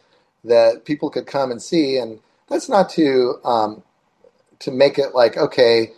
[0.44, 1.98] that people could come and see.
[1.98, 3.82] And that's not to um,
[4.60, 5.92] to make it like okay,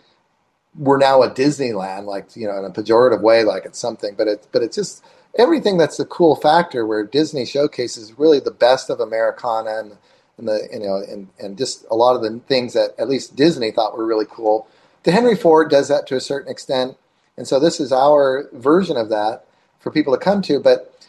[0.77, 4.15] we're now a Disneyland, like you know, in a pejorative way, like it's something.
[4.15, 5.03] But it but it's just
[5.37, 9.97] everything that's the cool factor where Disney showcases really the best of Americana and,
[10.37, 13.35] and the you know and and just a lot of the things that at least
[13.35, 14.67] Disney thought were really cool.
[15.03, 16.97] The Henry Ford does that to a certain extent,
[17.37, 19.45] and so this is our version of that
[19.79, 20.59] for people to come to.
[20.59, 21.07] But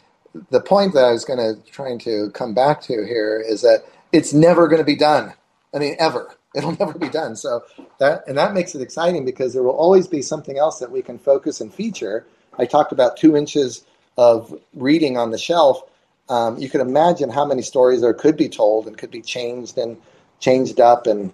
[0.49, 3.85] the point that I was going to trying to come back to here is that
[4.11, 5.33] it's never going to be done.
[5.73, 6.35] I mean, ever.
[6.55, 7.35] It'll never be done.
[7.35, 7.63] So
[7.97, 11.01] that and that makes it exciting because there will always be something else that we
[11.01, 12.27] can focus and feature.
[12.59, 13.83] I talked about two inches
[14.17, 15.81] of reading on the shelf.
[16.29, 19.77] Um, you can imagine how many stories there could be told and could be changed
[19.77, 19.97] and
[20.39, 21.33] changed up and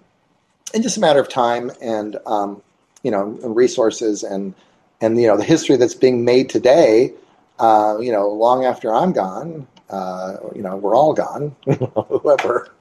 [0.72, 2.62] in just a matter of time and um,
[3.02, 4.54] you know resources and
[5.00, 7.12] and you know the history that's being made today
[7.60, 11.54] uh, you know, long after I'm gone, uh, you know, we're all gone,
[12.08, 12.72] whoever,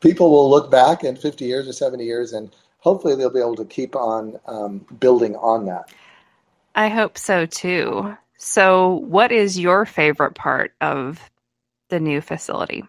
[0.00, 3.56] people will look back in 50 years or 70 years and hopefully they'll be able
[3.56, 5.92] to keep on um, building on that.
[6.76, 8.16] I hope so too.
[8.46, 11.30] So, what is your favorite part of
[11.88, 12.84] the new facility?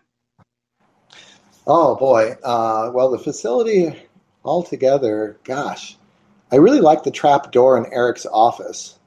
[1.65, 2.35] Oh boy.
[2.43, 3.95] Uh, well, the facility
[4.43, 5.95] altogether, gosh,
[6.51, 8.99] I really like the trap door in Eric's office.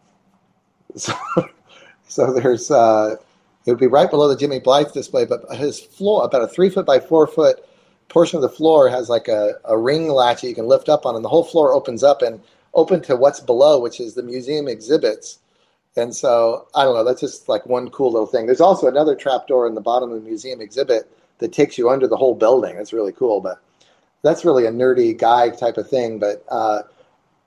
[0.96, 1.12] So,
[2.08, 3.16] so there's uh,
[3.66, 6.70] it would be right below the Jimmy Blythe display, but his floor, about a three
[6.70, 7.62] foot by four foot
[8.08, 11.04] portion of the floor, has like a, a ring latch that you can lift up
[11.04, 12.40] on, and the whole floor opens up and
[12.72, 15.40] open to what's below, which is the museum exhibits.
[15.98, 18.46] And so I don't know, that's just like one cool little thing.
[18.46, 21.90] There's also another trap door in the bottom of the museum exhibit that takes you
[21.90, 22.76] under the whole building.
[22.76, 23.60] It's really cool, but
[24.22, 26.18] that's really a nerdy guy type of thing.
[26.18, 26.82] But uh,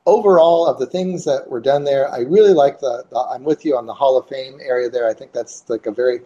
[0.06, 3.66] overall of the things that were done there, I really like the, the, I'm with
[3.66, 5.08] you on the Hall of Fame area there.
[5.08, 6.22] I think that's like a very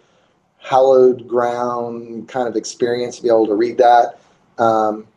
[0.57, 4.19] hallowed ground kind of experience to be able to read that.
[4.57, 5.07] Um,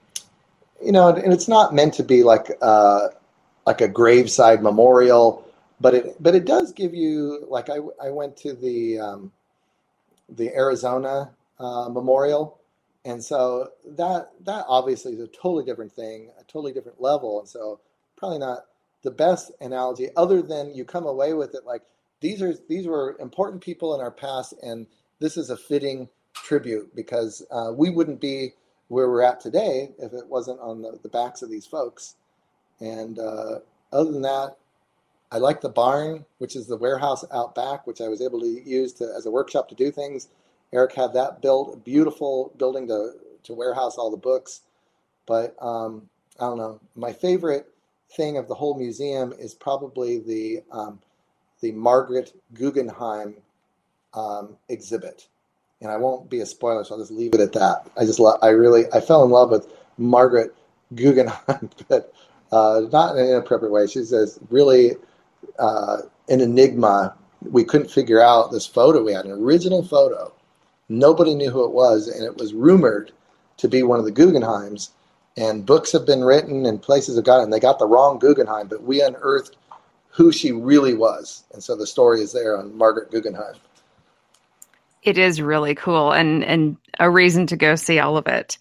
[0.85, 3.09] you know, and, it's not meant to be like uh,
[3.67, 5.48] like a graveside memorial,
[5.81, 9.33] but it but it does give you like I, I went to the um,
[10.29, 12.59] the Arizona uh, Memorial,
[13.05, 17.49] and so that that obviously is a totally different thing, a totally different level, and
[17.49, 17.81] so
[18.17, 18.67] probably not
[19.03, 21.83] the best analogy other than you come away with it like
[22.21, 24.87] these are these were important people in our past and
[25.21, 28.55] this is a fitting tribute because uh, we wouldn't be
[28.89, 32.17] where we're at today if it wasn't on the, the backs of these folks.
[32.81, 33.61] And uh,
[33.93, 34.57] other than that
[35.33, 38.47] i like the barn which is the warehouse out back which i was able to
[38.47, 40.29] use to, as a workshop to do things
[40.73, 43.13] eric had that built a beautiful building to,
[43.45, 44.63] to warehouse all the books
[45.27, 46.09] but um,
[46.41, 47.69] i don't know my favorite
[48.13, 50.99] thing of the whole museum is probably the um,
[51.61, 53.37] the Margaret Guggenheim
[54.15, 55.29] um, exhibit,
[55.81, 57.91] and I won't be a spoiler, so I'll just leave it at that.
[57.97, 60.55] I just lo- I really I fell in love with Margaret
[60.95, 62.13] Guggenheim, but
[62.53, 63.87] uh, not in an inappropriate way.
[63.87, 64.93] She's a really
[65.59, 67.15] uh, an enigma.
[67.43, 69.03] We couldn't figure out this photo.
[69.03, 70.33] We had an original photo.
[70.89, 73.13] Nobody knew who it was, and it was rumored
[73.59, 74.91] to be one of the Guggenheims.
[75.37, 77.51] And books have been written, and places have gotten.
[77.51, 79.57] They got the wrong Guggenheim, but we unearthed
[80.19, 83.55] who she really was, and so the story is there on Margaret Guggenheim.
[85.05, 88.59] It is really cool, and and a reason to go see all of it.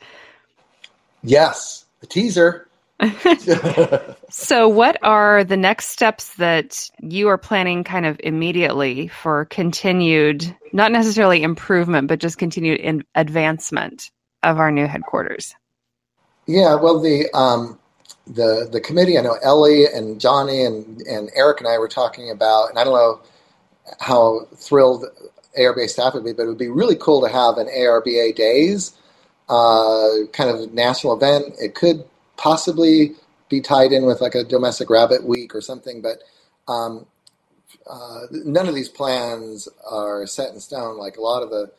[1.24, 2.67] Yes, the teaser.
[4.30, 10.54] So, what are the next steps that you are planning kind of immediately for continued,
[10.74, 14.12] not necessarily improvement, but just continued in advancement
[14.44, 15.56] of our new headquarters?
[16.46, 17.80] Yeah, well, the um,
[18.26, 19.18] the the committee.
[19.18, 22.84] I know Ellie and Johnny and and Eric and I were talking about, and I
[22.84, 23.22] don't know
[24.00, 25.06] how thrilled
[25.58, 28.92] ARBA staff would be, but it would be really cool to have an ARBA days
[29.50, 31.56] uh, kind of national event.
[31.60, 32.04] It could
[32.38, 33.16] possibly
[33.50, 36.24] be tied in with like a domestic rabbit week or something, but
[36.72, 37.08] um,
[37.90, 40.98] uh, none of these plans are set in stone.
[40.98, 41.72] Like a lot of the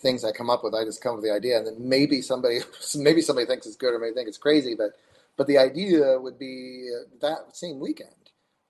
[0.00, 2.22] things I come up with, I just come up with the idea, and then maybe
[2.22, 2.60] somebody,
[2.96, 4.92] maybe somebody thinks it's good or maybe think it's crazy, but
[5.36, 6.90] but the idea would be
[7.20, 8.10] that same weekend.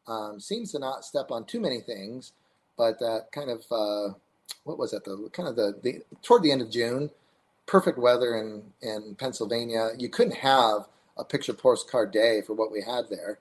[0.09, 2.33] Um, seems to not step on too many things,
[2.79, 4.15] but that kind of uh,
[4.65, 5.05] what was it?
[5.05, 7.11] The kind of the, the toward the end of June,
[7.67, 9.91] perfect weather in in Pennsylvania.
[9.99, 10.87] You couldn't have
[11.17, 13.39] a picture postcard day for what we had there.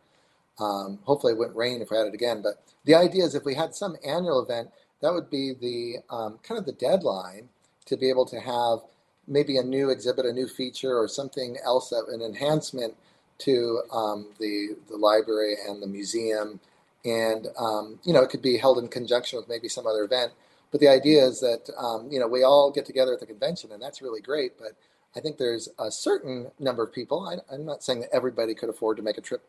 [0.59, 2.41] Um, hopefully, it wouldn't rain if we had it again.
[2.41, 4.69] But the idea is, if we had some annual event,
[5.01, 7.49] that would be the um, kind of the deadline
[7.86, 8.80] to be able to have
[9.28, 12.95] maybe a new exhibit, a new feature, or something else, an enhancement
[13.39, 16.59] to um, the the library and the museum.
[17.03, 20.34] And um, you know, it could be held in conjunction with maybe some other event.
[20.72, 23.72] But the idea is that um, you know we all get together at the convention,
[23.72, 24.57] and that's really great.
[24.59, 24.74] But
[25.16, 27.28] I think there's a certain number of people.
[27.28, 29.43] I, am not saying that everybody could afford to make a trip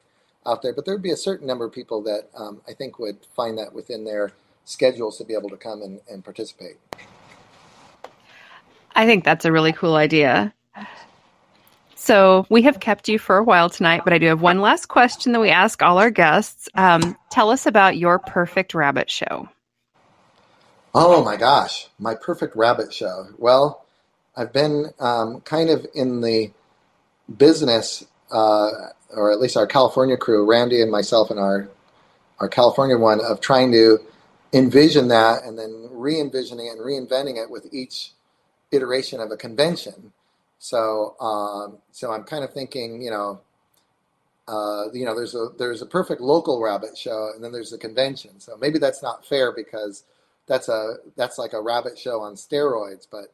[0.44, 2.98] out there, but there would be a certain number of people that um, I think
[2.98, 4.32] would find that within their
[4.64, 6.78] schedules to be able to come and, and participate.
[8.94, 10.52] I think that's a really cool idea.
[11.94, 14.86] So we have kept you for a while tonight, but I do have one last
[14.86, 16.68] question that we ask all our guests.
[16.74, 19.48] Um, tell us about your perfect rabbit show.
[20.94, 23.28] Oh my gosh, my perfect rabbit show.
[23.38, 23.86] Well,
[24.36, 26.52] I've been um, kind of in the
[27.36, 28.70] business, uh,
[29.10, 31.68] or at least our California crew, Randy and myself and our
[32.40, 33.98] our California one, of trying to
[34.52, 38.12] envision that and then re-envisioning and reinventing it with each
[38.72, 40.12] iteration of a convention.
[40.58, 43.40] So, um, so I'm kind of thinking, you know,
[44.48, 47.78] uh, you know, there's a there's a perfect local rabbit show, and then there's a
[47.78, 48.40] convention.
[48.40, 50.04] So maybe that's not fair because
[50.46, 53.06] that's a that's like a rabbit show on steroids.
[53.10, 53.32] But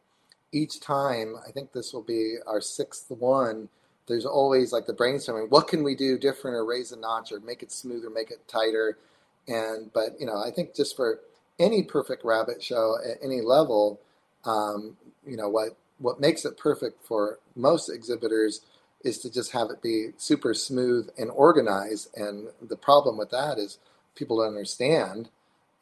[0.53, 3.69] each time, I think this will be our sixth one.
[4.07, 5.51] There's always like the brainstorming.
[5.51, 8.47] What can we do different, or raise a notch, or make it smoother, make it
[8.49, 8.99] tighter?
[9.47, 11.21] And but you know, I think just for
[11.59, 14.01] any perfect rabbit show at any level,
[14.45, 14.97] um,
[15.27, 18.63] you know what what makes it perfect for most exhibitors
[19.05, 22.09] is to just have it be super smooth and organized.
[22.17, 23.79] And the problem with that is
[24.15, 25.29] people don't understand.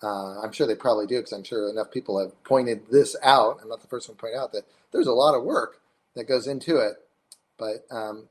[0.03, 3.59] Uh, I'm sure they probably do because I'm sure enough people have pointed this out.
[3.63, 5.81] I'm not the first one to point out that there's a lot of work
[6.15, 6.97] that goes into it.
[7.59, 8.29] But um,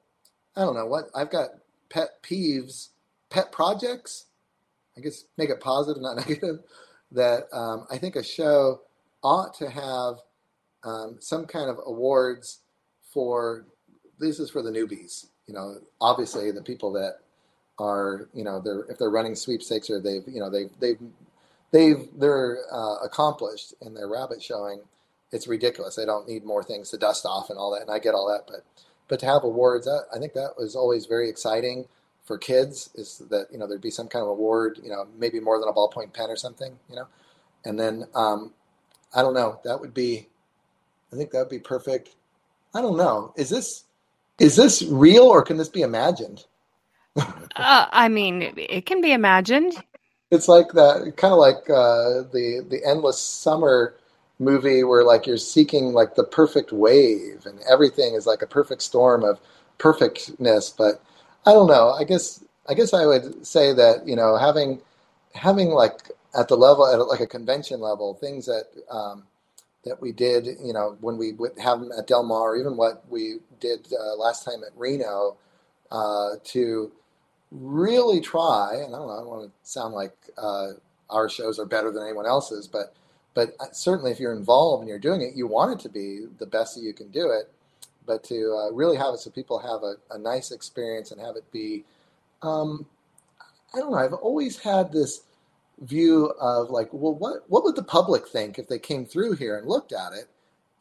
[0.56, 1.50] I don't know what I've got
[1.90, 2.90] pet peeves,
[3.30, 4.26] pet projects.
[4.98, 6.60] I guess make it positive, not negative.
[7.12, 8.82] That um, I think a show
[9.24, 10.16] ought to have
[10.84, 12.60] um, some kind of awards
[13.14, 13.66] for
[14.20, 15.28] this is for the newbies.
[15.48, 17.20] You know, obviously the people that
[17.78, 21.00] are you know they're if they're running sweepstakes or they've you know they've they've
[21.72, 24.82] they've they're uh, accomplished in their rabbit showing.
[25.32, 25.96] It's ridiculous.
[25.96, 28.28] They don't need more things to dust off and all that, and I get all
[28.32, 28.52] that.
[28.52, 28.66] But
[29.08, 31.88] but to have awards, I think that was always very exciting
[32.24, 32.90] for kids.
[32.96, 35.70] Is that you know there'd be some kind of award, you know, maybe more than
[35.70, 37.08] a ballpoint pen or something, you know,
[37.66, 38.54] and then um,
[39.14, 39.60] I don't know.
[39.64, 40.28] That would be
[41.12, 42.10] I think that would be perfect.
[42.74, 43.34] I don't know.
[43.38, 43.84] Is this
[44.40, 46.46] is this real or can this be imagined?
[47.18, 49.82] uh, I mean, it can be imagined.
[50.32, 53.96] It's like that, kind of like uh, the the endless summer
[54.40, 58.82] movie where like you're seeking like the perfect wave and everything is like a perfect
[58.82, 59.40] storm of
[59.78, 60.70] perfectness.
[60.72, 61.02] But
[61.46, 61.92] I don't know.
[61.92, 64.82] I guess I guess I would say that you know having
[65.34, 69.24] having like at the level at like a convention level things that um,
[69.86, 72.76] that we did, you know, when we would have them at Del Mar, or even
[72.76, 75.38] what we did uh, last time at Reno,
[75.92, 76.92] uh, to
[77.60, 80.74] really try, and I don't know, I don't want to sound like uh,
[81.10, 82.94] our shows are better than anyone else's, but
[83.34, 86.26] but uh, certainly if you're involved and you're doing it, you want it to be
[86.40, 87.52] the best that you can do it.
[88.06, 91.36] But to uh, really have it so people have a, a nice experience and have
[91.36, 91.84] it be,
[92.44, 92.86] um,
[93.74, 93.98] I don't know.
[93.98, 95.22] I've always had this
[95.82, 99.58] view of like, well, what what would the public think if they came through here
[99.58, 100.30] and looked at it?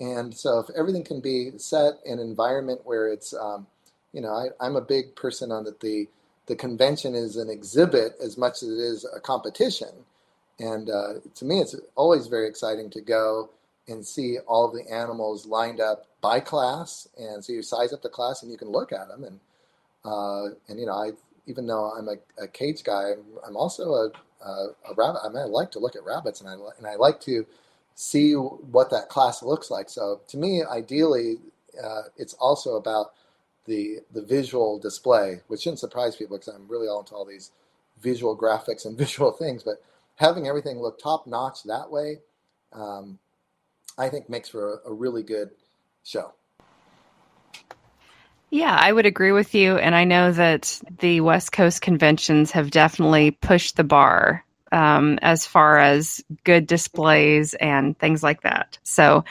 [0.00, 3.66] And so if everything can be set in an environment where it's, um,
[4.12, 6.08] you know, I, I'm a big person on that the the
[6.56, 9.88] convention is an exhibit as much as it is a competition.
[10.58, 13.50] And uh, to me, it's always very exciting to go
[13.88, 17.08] and see all of the animals lined up by class.
[17.18, 19.24] And so you size up the class and you can look at them.
[19.24, 19.40] And
[20.04, 21.12] uh, and you know, I
[21.46, 24.10] even though I'm a, a cage guy, I'm, I'm also a,
[24.44, 25.20] a, a, rabbit.
[25.24, 27.46] I mean, I like to look at rabbits, and I and I like to
[27.94, 29.88] see what that class looks like.
[29.88, 31.36] So to me, ideally,
[31.82, 33.12] uh, it's also about
[33.66, 37.50] the the visual display, which shouldn't surprise people because I'm really all into all these
[38.00, 39.62] visual graphics and visual things.
[39.62, 39.82] But
[40.16, 42.20] having everything look top notch that way,
[42.72, 43.18] um,
[43.98, 45.50] I think makes for a, a really good
[46.02, 46.32] show.
[48.50, 49.78] Yeah, I would agree with you.
[49.78, 55.44] And I know that the West Coast conventions have definitely pushed the bar um, as
[55.44, 58.78] far as good displays and things like that.
[58.84, 59.24] So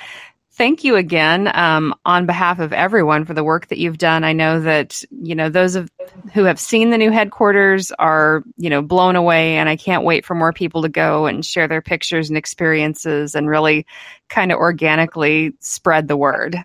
[0.53, 4.23] thank you again um, on behalf of everyone for the work that you've done.
[4.23, 5.91] I know that you know those of
[6.33, 10.25] who have seen the new headquarters are you know blown away, and I can't wait
[10.25, 13.85] for more people to go and share their pictures and experiences and really
[14.29, 16.57] kind of organically spread the word.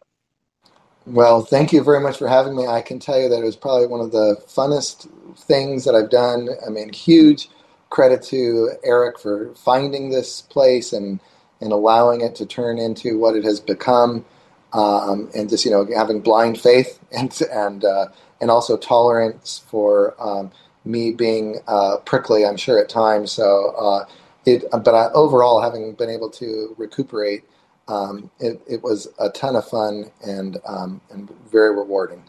[1.07, 2.67] Well, thank you very much for having me.
[2.67, 6.11] I can tell you that it was probably one of the funnest things that I've
[6.11, 6.51] done.
[6.67, 7.49] I mean, huge
[7.89, 11.19] credit to Eric for finding this place and
[11.61, 14.25] and allowing it to turn into what it has become,
[14.73, 18.09] um, and just you know having blind faith and and uh,
[18.41, 20.51] and also tolerance for um,
[20.85, 22.45] me being uh, prickly.
[22.45, 23.33] I'm sure at times.
[23.33, 24.07] So uh,
[24.47, 27.45] it, but I, overall, having been able to recuperate,
[27.89, 32.25] um, it, it was a ton of fun and um, and very rewarding.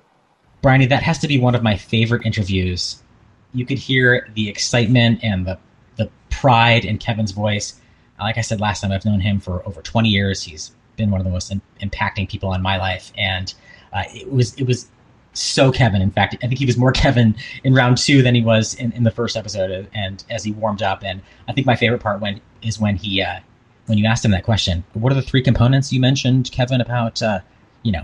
[0.61, 3.01] Bryony, that has to be one of my favorite interviews.
[3.53, 5.57] You could hear the excitement and the
[5.95, 7.78] the pride in Kevin's voice
[8.25, 10.43] like I said last time, I've known him for over 20 years.
[10.43, 13.53] He's been one of the most in, impacting people in my life, and
[13.93, 14.89] uh, it was it was
[15.33, 16.01] so Kevin.
[16.01, 18.91] In fact, I think he was more Kevin in round two than he was in,
[18.91, 19.89] in the first episode.
[19.93, 23.21] And as he warmed up, and I think my favorite part when is when he
[23.21, 23.39] uh,
[23.85, 24.83] when you asked him that question.
[24.93, 27.39] What are the three components you mentioned, Kevin, about uh,
[27.83, 28.03] you know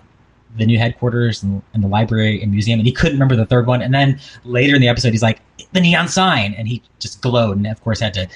[0.57, 3.67] the new headquarters and, and, the library and museum, and he couldn't remember the third
[3.67, 3.81] one.
[3.81, 5.41] And then later in the episode, he's like,
[5.73, 8.27] "The neon sign," and he just glowed, and of course had to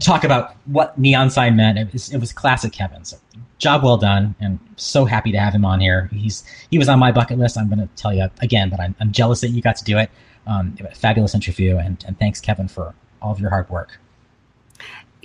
[0.00, 1.78] talk about what neon sign meant.
[1.78, 3.04] It was, it was classic Kevin.
[3.04, 3.18] So
[3.58, 6.08] job well done, and so happy to have him on here.
[6.12, 7.58] He's he was on my bucket list.
[7.58, 9.98] I'm going to tell you again, but I'm, I'm jealous that you got to do
[9.98, 10.10] it.
[10.46, 13.98] Um, fabulous interview, and, and thanks, Kevin, for all of your hard work.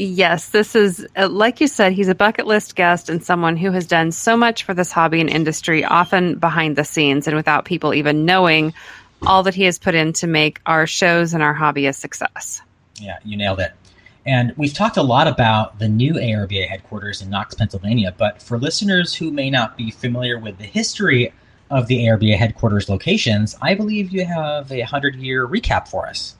[0.04, 3.70] Yes, this is, uh, like you said, he's a bucket list guest and someone who
[3.70, 7.66] has done so much for this hobby and industry, often behind the scenes and without
[7.66, 8.74] people even knowing
[9.28, 12.64] all that he has put in to make our shows and our hobby a success.
[12.96, 13.74] Yeah, you nailed it.
[14.26, 18.58] And we've talked a lot about the new ARBA headquarters in Knox, Pennsylvania, but for
[18.58, 21.32] listeners who may not be familiar with the history
[21.70, 26.38] of the ARBA headquarters locations, I believe you have a 100 year recap for us.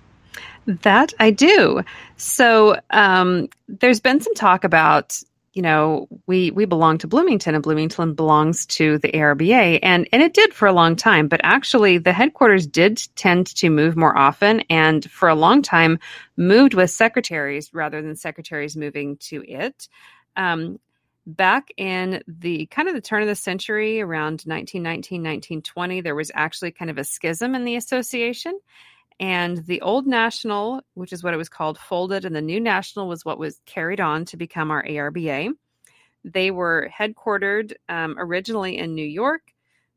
[0.68, 1.84] That I do.
[2.22, 5.20] So um, there's been some talk about,
[5.54, 10.22] you know, we we belong to Bloomington, and Bloomington belongs to the ARBA, and and
[10.22, 11.28] it did for a long time.
[11.28, 15.98] But actually, the headquarters did tend to move more often, and for a long time,
[16.38, 19.90] moved with secretaries rather than secretaries moving to it.
[20.36, 20.80] Um,
[21.26, 26.32] back in the kind of the turn of the century around 1919 1920 there was
[26.34, 28.60] actually kind of a schism in the association
[29.22, 33.08] and the old national, which is what it was called, folded, and the new national
[33.08, 35.52] was what was carried on to become our ARBA.
[36.24, 39.42] They were headquartered um, originally in New York,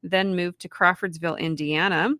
[0.02, 2.10] then moved to Crawfordsville, Indiana.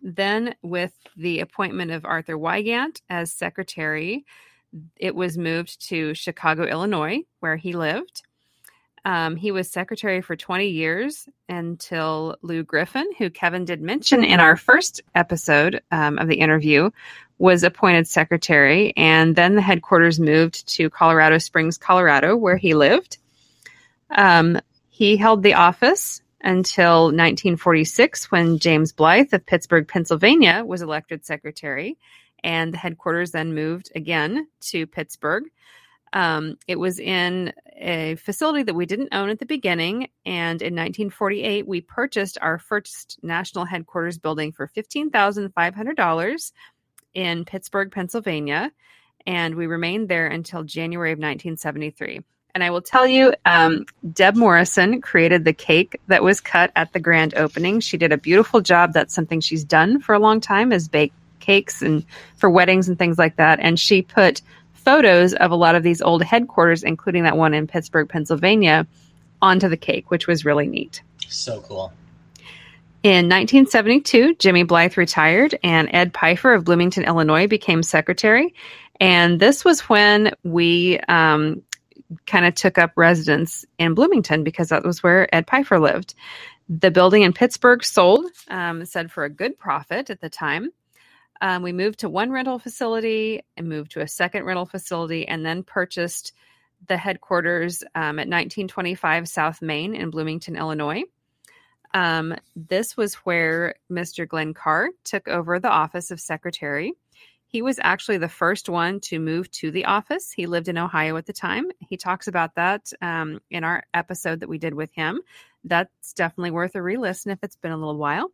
[0.00, 4.24] Then, with the appointment of Arthur Weygand as secretary,
[4.94, 8.22] it was moved to Chicago, Illinois, where he lived.
[9.06, 14.40] Um, he was secretary for 20 years until Lou Griffin, who Kevin did mention in
[14.40, 16.90] our first episode um, of the interview,
[17.38, 18.92] was appointed secretary.
[18.96, 23.18] And then the headquarters moved to Colorado Springs, Colorado, where he lived.
[24.10, 24.58] Um,
[24.88, 31.96] he held the office until 1946 when James Blythe of Pittsburgh, Pennsylvania was elected secretary.
[32.42, 35.44] And the headquarters then moved again to Pittsburgh.
[36.16, 40.08] Um, it was in a facility that we didn't own at the beginning.
[40.24, 46.52] And in 1948, we purchased our first national headquarters building for $15,500.
[47.12, 48.70] in Pittsburgh, Pennsylvania,
[49.26, 52.20] and we remained there until January of 1973.
[52.54, 56.92] And I will tell you, um, Deb Morrison created the cake that was cut at
[56.92, 57.80] the grand opening.
[57.80, 58.92] She did a beautiful job.
[58.92, 62.04] That's something she's done for a long time is bake cakes and
[62.36, 63.60] for weddings and things like that.
[63.60, 64.42] And she put
[64.86, 68.86] photos of a lot of these old headquarters, including that one in Pittsburgh, Pennsylvania,
[69.42, 71.02] onto the cake, which was really neat.
[71.26, 71.92] So cool.
[73.02, 78.54] In 1972, Jimmy Blythe retired and Ed Pfeiffer of Bloomington, Illinois became secretary.
[79.00, 81.62] And this was when we um,
[82.26, 86.14] kind of took up residence in Bloomington because that was where Ed Pfeiffer lived.
[86.68, 90.70] The building in Pittsburgh sold, um, said for a good profit at the time.
[91.40, 95.44] Um, we moved to one rental facility and moved to a second rental facility and
[95.44, 96.32] then purchased
[96.86, 101.04] the headquarters um, at 1925 South Main in Bloomington, Illinois.
[101.94, 104.28] Um, this was where Mr.
[104.28, 106.92] Glenn Carr took over the office of secretary.
[107.48, 110.32] He was actually the first one to move to the office.
[110.32, 111.70] He lived in Ohio at the time.
[111.80, 115.20] He talks about that um, in our episode that we did with him.
[115.64, 118.30] That's definitely worth a re listen if it's been a little while.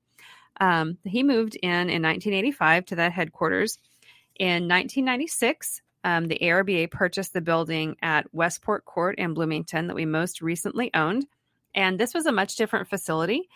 [0.61, 3.79] Um, he moved in in 1985 to that headquarters.
[4.39, 10.07] In 1996, um, the ARBA purchased the building at Westport Court in Bloomington that we
[10.07, 11.27] most recently owned.
[11.75, 13.49] And this was a much different facility.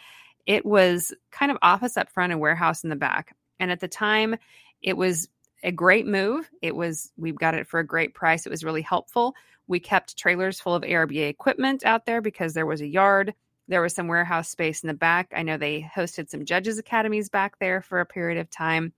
[0.46, 3.34] It was kind of office up front and warehouse in the back.
[3.58, 4.36] And at the time,
[4.80, 5.28] it was
[5.62, 6.48] a great move.
[6.62, 8.46] It was, we got it for a great price.
[8.46, 9.34] It was really helpful.
[9.66, 13.34] We kept trailers full of ARBA equipment out there because there was a yard.
[13.68, 15.32] There was some warehouse space in the back.
[15.34, 18.92] I know they hosted some judges' academies back there for a period of time.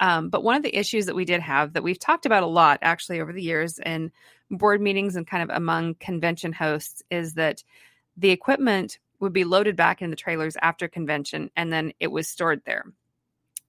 [0.00, 2.46] Um, but one of the issues that we did have that we've talked about a
[2.46, 4.12] lot actually over the years in
[4.50, 7.62] board meetings and kind of among convention hosts is that
[8.16, 12.28] the equipment would be loaded back in the trailers after convention and then it was
[12.28, 12.84] stored there,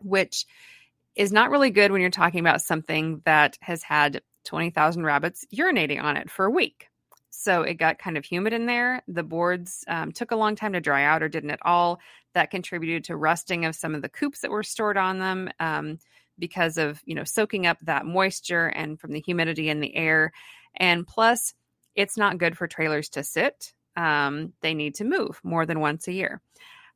[0.01, 0.45] which
[1.15, 6.01] is not really good when you're talking about something that has had 20,000 rabbits urinating
[6.01, 6.88] on it for a week.
[7.41, 9.01] So it got kind of humid in there.
[9.07, 12.01] The boards um, took a long time to dry out or didn't at all.
[12.33, 15.99] That contributed to rusting of some of the coops that were stored on them um,
[16.37, 20.33] because of, you know, soaking up that moisture and from the humidity in the air.
[20.75, 21.53] And plus,
[21.95, 23.73] it's not good for trailers to sit.
[23.95, 26.41] Um, they need to move more than once a year.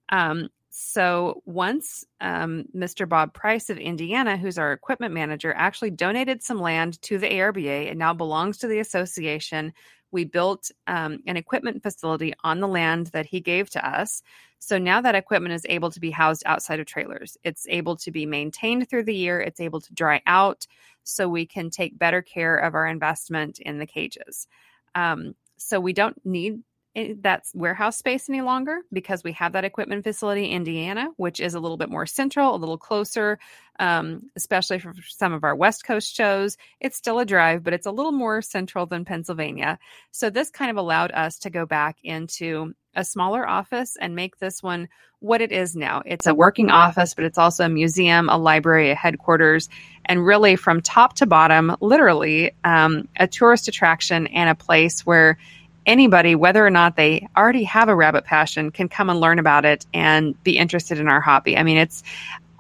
[0.10, 3.08] Um, so once um, Mr.
[3.08, 7.90] Bob Price of Indiana, who's our equipment manager, actually donated some land to the ARBA
[7.90, 9.72] and now belongs to the association.
[10.14, 14.24] We built um, an equipment facility on the land that he gave to us.
[14.60, 17.38] So now that equipment is able to be housed outside of trailers.
[17.44, 19.42] It's able to be maintained through the year.
[19.42, 20.66] It's able to dry out
[21.04, 24.48] so we can take better care of our investment in the cages.
[24.96, 26.62] Um, so we don't need
[26.96, 31.56] that warehouse space any longer because we have that equipment facility in Indiana, which is
[31.56, 33.40] a little bit more central, a little closer,
[33.80, 36.56] um, especially for some of our West Coast shows.
[36.80, 39.80] It's still a drive, but it's a little more central than Pennsylvania.
[40.12, 44.38] So this kind of allowed us to go back into a smaller office and make
[44.38, 44.88] this one
[45.20, 46.04] what it is now.
[46.06, 49.68] It's a working office, but it's also a museum, a library, a headquarters,
[50.06, 55.40] and really from top to bottom, literally um, a tourist attraction and a place where
[55.86, 59.66] anybody, whether or not they already have a rabbit passion, can come and learn about
[59.66, 61.58] it and be interested in our hobby.
[61.58, 62.04] I mean, it's,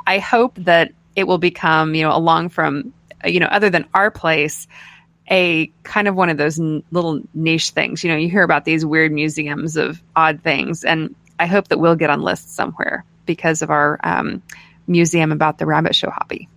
[0.06, 2.94] I hope that it will become, you know, along from,
[3.24, 4.68] you know, other than our place,
[5.32, 8.04] a kind of one of those n- little niche things.
[8.04, 11.80] You know, you hear about these weird museums of odd things, and I hope that
[11.80, 14.41] we'll get on lists somewhere because of our um,
[14.88, 16.50] museum about the rabbit show hobby.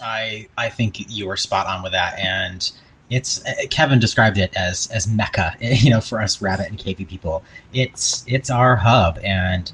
[0.00, 2.70] I I think you were spot on with that, and
[3.10, 7.04] it's uh, Kevin described it as as mecca, you know, for us rabbit and cavy
[7.04, 7.42] people.
[7.72, 9.70] It's it's our hub, and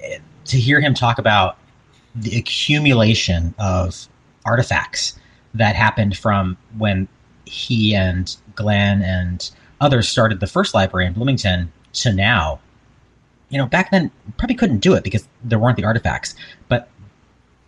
[0.00, 1.58] it, to hear him talk about
[2.14, 4.08] the accumulation of
[4.44, 5.18] artifacts
[5.54, 7.08] that happened from when
[7.44, 9.50] he and Glenn and
[9.80, 12.60] others started the first library in Bloomington to now.
[13.50, 16.34] You know, back then probably couldn't do it because there weren't the artifacts,
[16.68, 16.88] but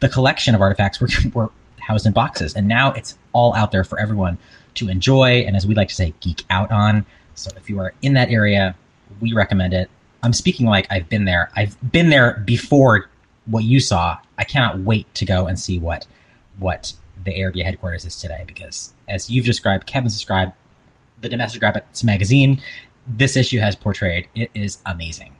[0.01, 3.85] the collection of artifacts were, were housed in boxes, and now it's all out there
[3.85, 4.36] for everyone
[4.74, 7.06] to enjoy and, as we like to say, geek out on.
[7.34, 8.74] So if you are in that area,
[9.20, 9.90] we recommend it.
[10.22, 11.51] I'm speaking like I've been there.
[11.56, 13.09] I've been there before
[13.47, 14.18] what you saw.
[14.38, 16.06] I cannot wait to go and see what
[16.59, 16.92] what
[17.24, 20.52] the ARBA headquarters is today because, as you've described, Kevin's described,
[21.20, 22.60] the Domestic Rabbits magazine,
[23.06, 24.28] this issue has portrayed.
[24.34, 25.34] It is amazing.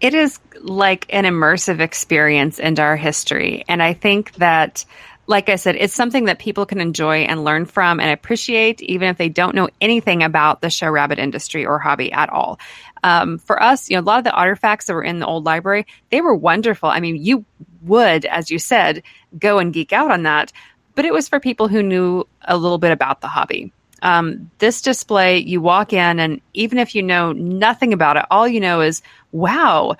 [0.00, 3.64] It is like an immersive experience into our history.
[3.68, 4.84] And I think that
[5.30, 9.08] like I said, it's something that people can enjoy and learn from and appreciate, even
[9.08, 12.58] if they don't know anything about the show rabbit industry or hobby at all.
[13.04, 15.44] Um, for us, you know, a lot of the artifacts that were in the old
[15.44, 16.88] library, they were wonderful.
[16.88, 17.44] I mean, you
[17.82, 19.04] would, as you said,
[19.38, 20.50] go and geek out on that.
[20.96, 23.72] But it was for people who knew a little bit about the hobby.
[24.02, 28.48] Um, this display, you walk in, and even if you know nothing about it, all
[28.48, 29.00] you know is,
[29.30, 29.94] wow,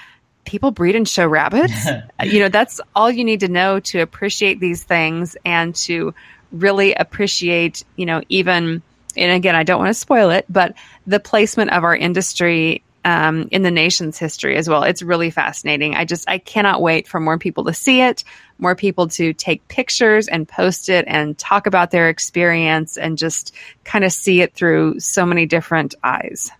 [0.50, 1.86] people breed and show rabbits.
[2.24, 6.12] you know, that's all you need to know to appreciate these things and to
[6.50, 8.82] really appreciate, you know, even,
[9.16, 10.74] and again, I don't want to spoil it, but
[11.06, 14.82] the placement of our industry um, in the nation's history as well.
[14.82, 15.94] It's really fascinating.
[15.94, 18.24] I just, I cannot wait for more people to see it,
[18.58, 23.54] more people to take pictures and post it and talk about their experience and just
[23.84, 26.50] kind of see it through so many different eyes.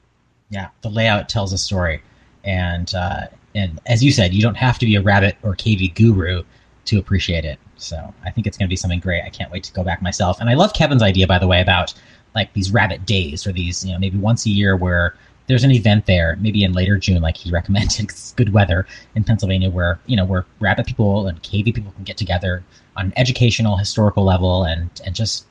[0.49, 2.03] Yeah, the layout tells a story.
[2.43, 5.89] And, uh, and as you said, you don't have to be a rabbit or cavy
[5.89, 6.43] guru
[6.87, 7.59] to appreciate it.
[7.77, 9.23] So I think it's going to be something great.
[9.23, 10.41] I can't wait to go back myself.
[10.41, 11.95] And I love Kevin's idea, by the way, about
[12.35, 15.15] like these rabbit days or these, you know, maybe once a year where
[15.51, 18.05] there's an event there, maybe in later June, like he recommended.
[18.05, 22.05] It's good weather in Pennsylvania, where you know where rabbit people and cavy people can
[22.05, 22.63] get together
[22.97, 25.47] on an educational, historical level, and and just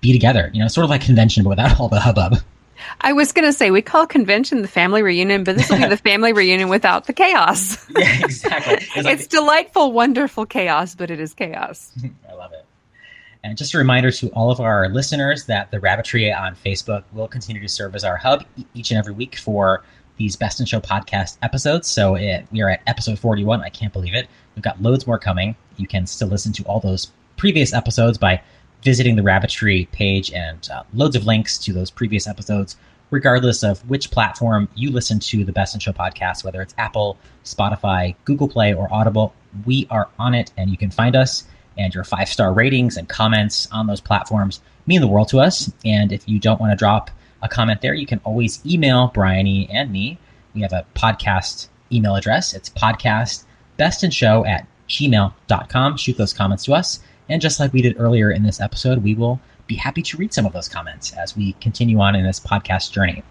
[0.00, 0.50] be together.
[0.54, 2.38] You know, sort of like convention, but without all the hubbub.
[3.00, 5.86] I was going to say we call convention the family reunion, but this will be
[5.86, 7.88] the family reunion without the chaos.
[7.96, 8.74] yeah, exactly.
[8.96, 11.92] It's, like, it's delightful, wonderful chaos, but it is chaos.
[12.28, 12.64] I love it.
[13.42, 17.28] And just a reminder to all of our listeners that the Rabbitry on Facebook will
[17.28, 18.44] continue to serve as our hub
[18.74, 19.82] each and every week for
[20.18, 21.88] these Best in Show podcast episodes.
[21.88, 23.62] So it, we are at episode 41.
[23.62, 24.28] I can't believe it.
[24.54, 25.56] We've got loads more coming.
[25.78, 28.42] You can still listen to all those previous episodes by
[28.82, 32.76] visiting the Rabbitry page and uh, loads of links to those previous episodes,
[33.10, 37.18] regardless of which platform you listen to the Best in Show podcast, whether it's Apple,
[37.44, 39.34] Spotify, Google Play, or Audible.
[39.66, 41.44] We are on it, and you can find us
[41.76, 45.72] and your five star ratings and comments on those platforms mean the world to us.
[45.84, 47.10] And if you don't want to drop
[47.42, 50.18] a comment there, you can always email Bryony and me.
[50.54, 52.54] We have a podcast email address.
[52.54, 53.44] It's podcast
[54.12, 55.96] show at gmail.com.
[55.96, 57.00] Shoot those comments to us.
[57.30, 60.34] And just like we did earlier in this episode, we will be happy to read
[60.34, 63.22] some of those comments as we continue on in this podcast journey.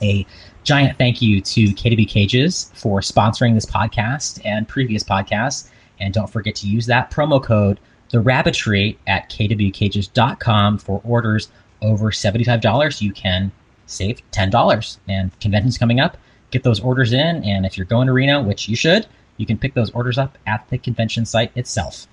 [0.00, 0.24] A
[0.62, 5.68] giant thank you to KW Cages for sponsoring this podcast and previous podcasts.
[5.98, 11.50] And don't forget to use that promo code, the rabbitry at kwcages.com for orders
[11.82, 13.00] over $75.
[13.00, 13.50] You can
[13.86, 14.98] save $10.
[15.08, 16.16] And convention's coming up.
[16.52, 17.42] Get those orders in.
[17.44, 19.06] And if you're going to Reno, which you should,
[19.36, 22.06] you can pick those orders up at the convention site itself.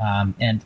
[0.00, 0.64] Um, and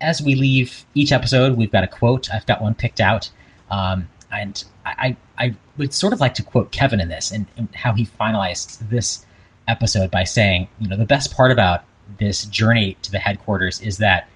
[0.00, 2.32] as we leave each episode, we've got a quote.
[2.32, 3.30] I've got one picked out.
[3.70, 7.68] Um, and I, I would sort of like to quote Kevin in this and, and
[7.74, 9.24] how he finalized this
[9.68, 11.84] episode by saying, you know, the best part about
[12.18, 14.28] this journey to the headquarters is that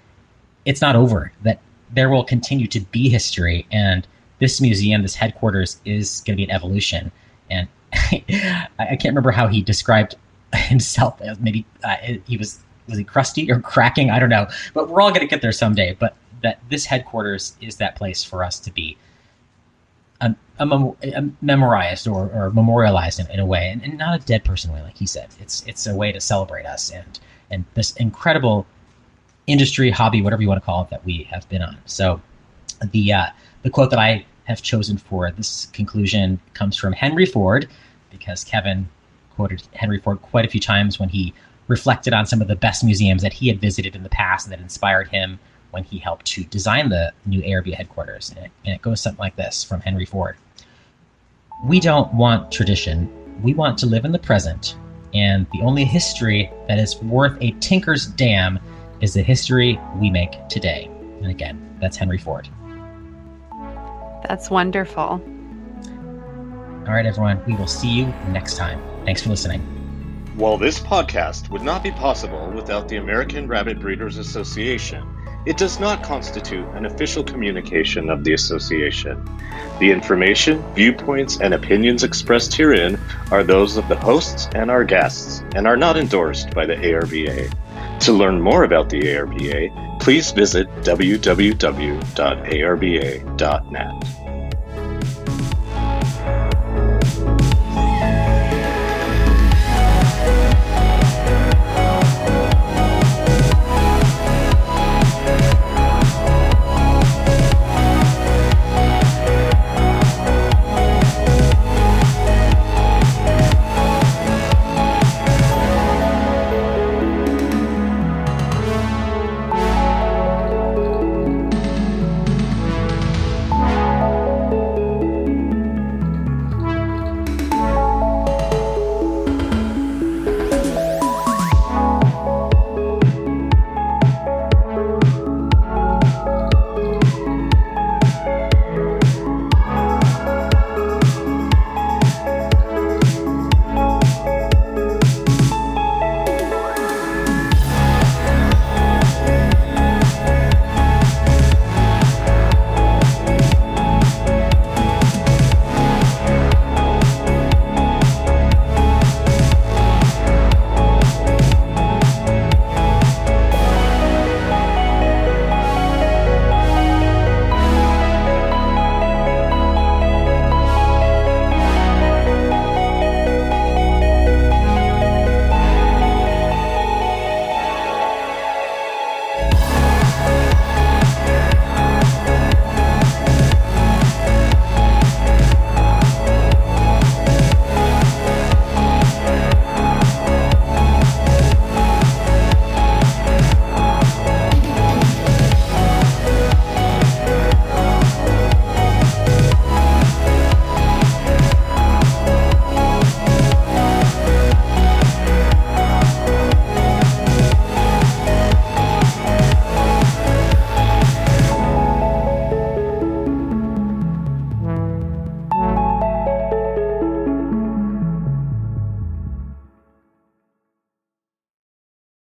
[0.64, 1.60] it's not over, that
[1.92, 3.66] there will continue to be history.
[3.70, 4.06] And
[4.38, 7.10] this museum, this headquarters, is going to be an evolution.
[7.50, 10.14] And I, can't remember how he described
[10.54, 11.20] himself.
[11.40, 11.96] Maybe uh,
[12.26, 14.10] he was was he crusty or cracking?
[14.10, 14.46] I don't know.
[14.74, 15.96] But we're all going to get there someday.
[15.98, 18.96] But that this headquarters is that place for us to be
[20.58, 24.72] a memorized or, or memorialized in, in, a way, and, and, not a dead person
[24.72, 25.28] way, like he said.
[25.38, 28.66] It's it's a way to celebrate us and and this incredible
[29.46, 31.76] industry, hobby, whatever you want to call it, that we have been on.
[31.84, 32.20] So
[32.90, 33.26] the uh,
[33.62, 37.68] the quote that I have chosen for this conclusion comes from Henry Ford,
[38.10, 38.88] because Kevin
[39.34, 41.34] quoted Henry Ford quite a few times when he
[41.68, 44.52] reflected on some of the best museums that he had visited in the past and
[44.52, 45.38] that inspired him
[45.70, 48.30] when he helped to design the new ARB headquarters.
[48.30, 50.36] And it, and it goes something like this from Henry Ford
[51.64, 53.10] We don't want tradition,
[53.42, 54.76] we want to live in the present
[55.14, 58.58] and the only history that is worth a tinker's damn
[59.00, 60.90] is the history we make today.
[61.22, 62.48] And again, that's Henry Ford.
[64.28, 65.22] That's wonderful.
[66.86, 68.80] All right, everyone, we will see you next time.
[69.04, 69.75] Thanks for listening.
[70.36, 75.02] While this podcast would not be possible without the American Rabbit Breeders Association,
[75.46, 79.26] it does not constitute an official communication of the association.
[79.80, 83.00] The information, viewpoints, and opinions expressed herein
[83.30, 87.50] are those of the hosts and our guests and are not endorsed by the ARBA.
[88.00, 91.86] To learn more about the ARBA, please visit www.arba.net.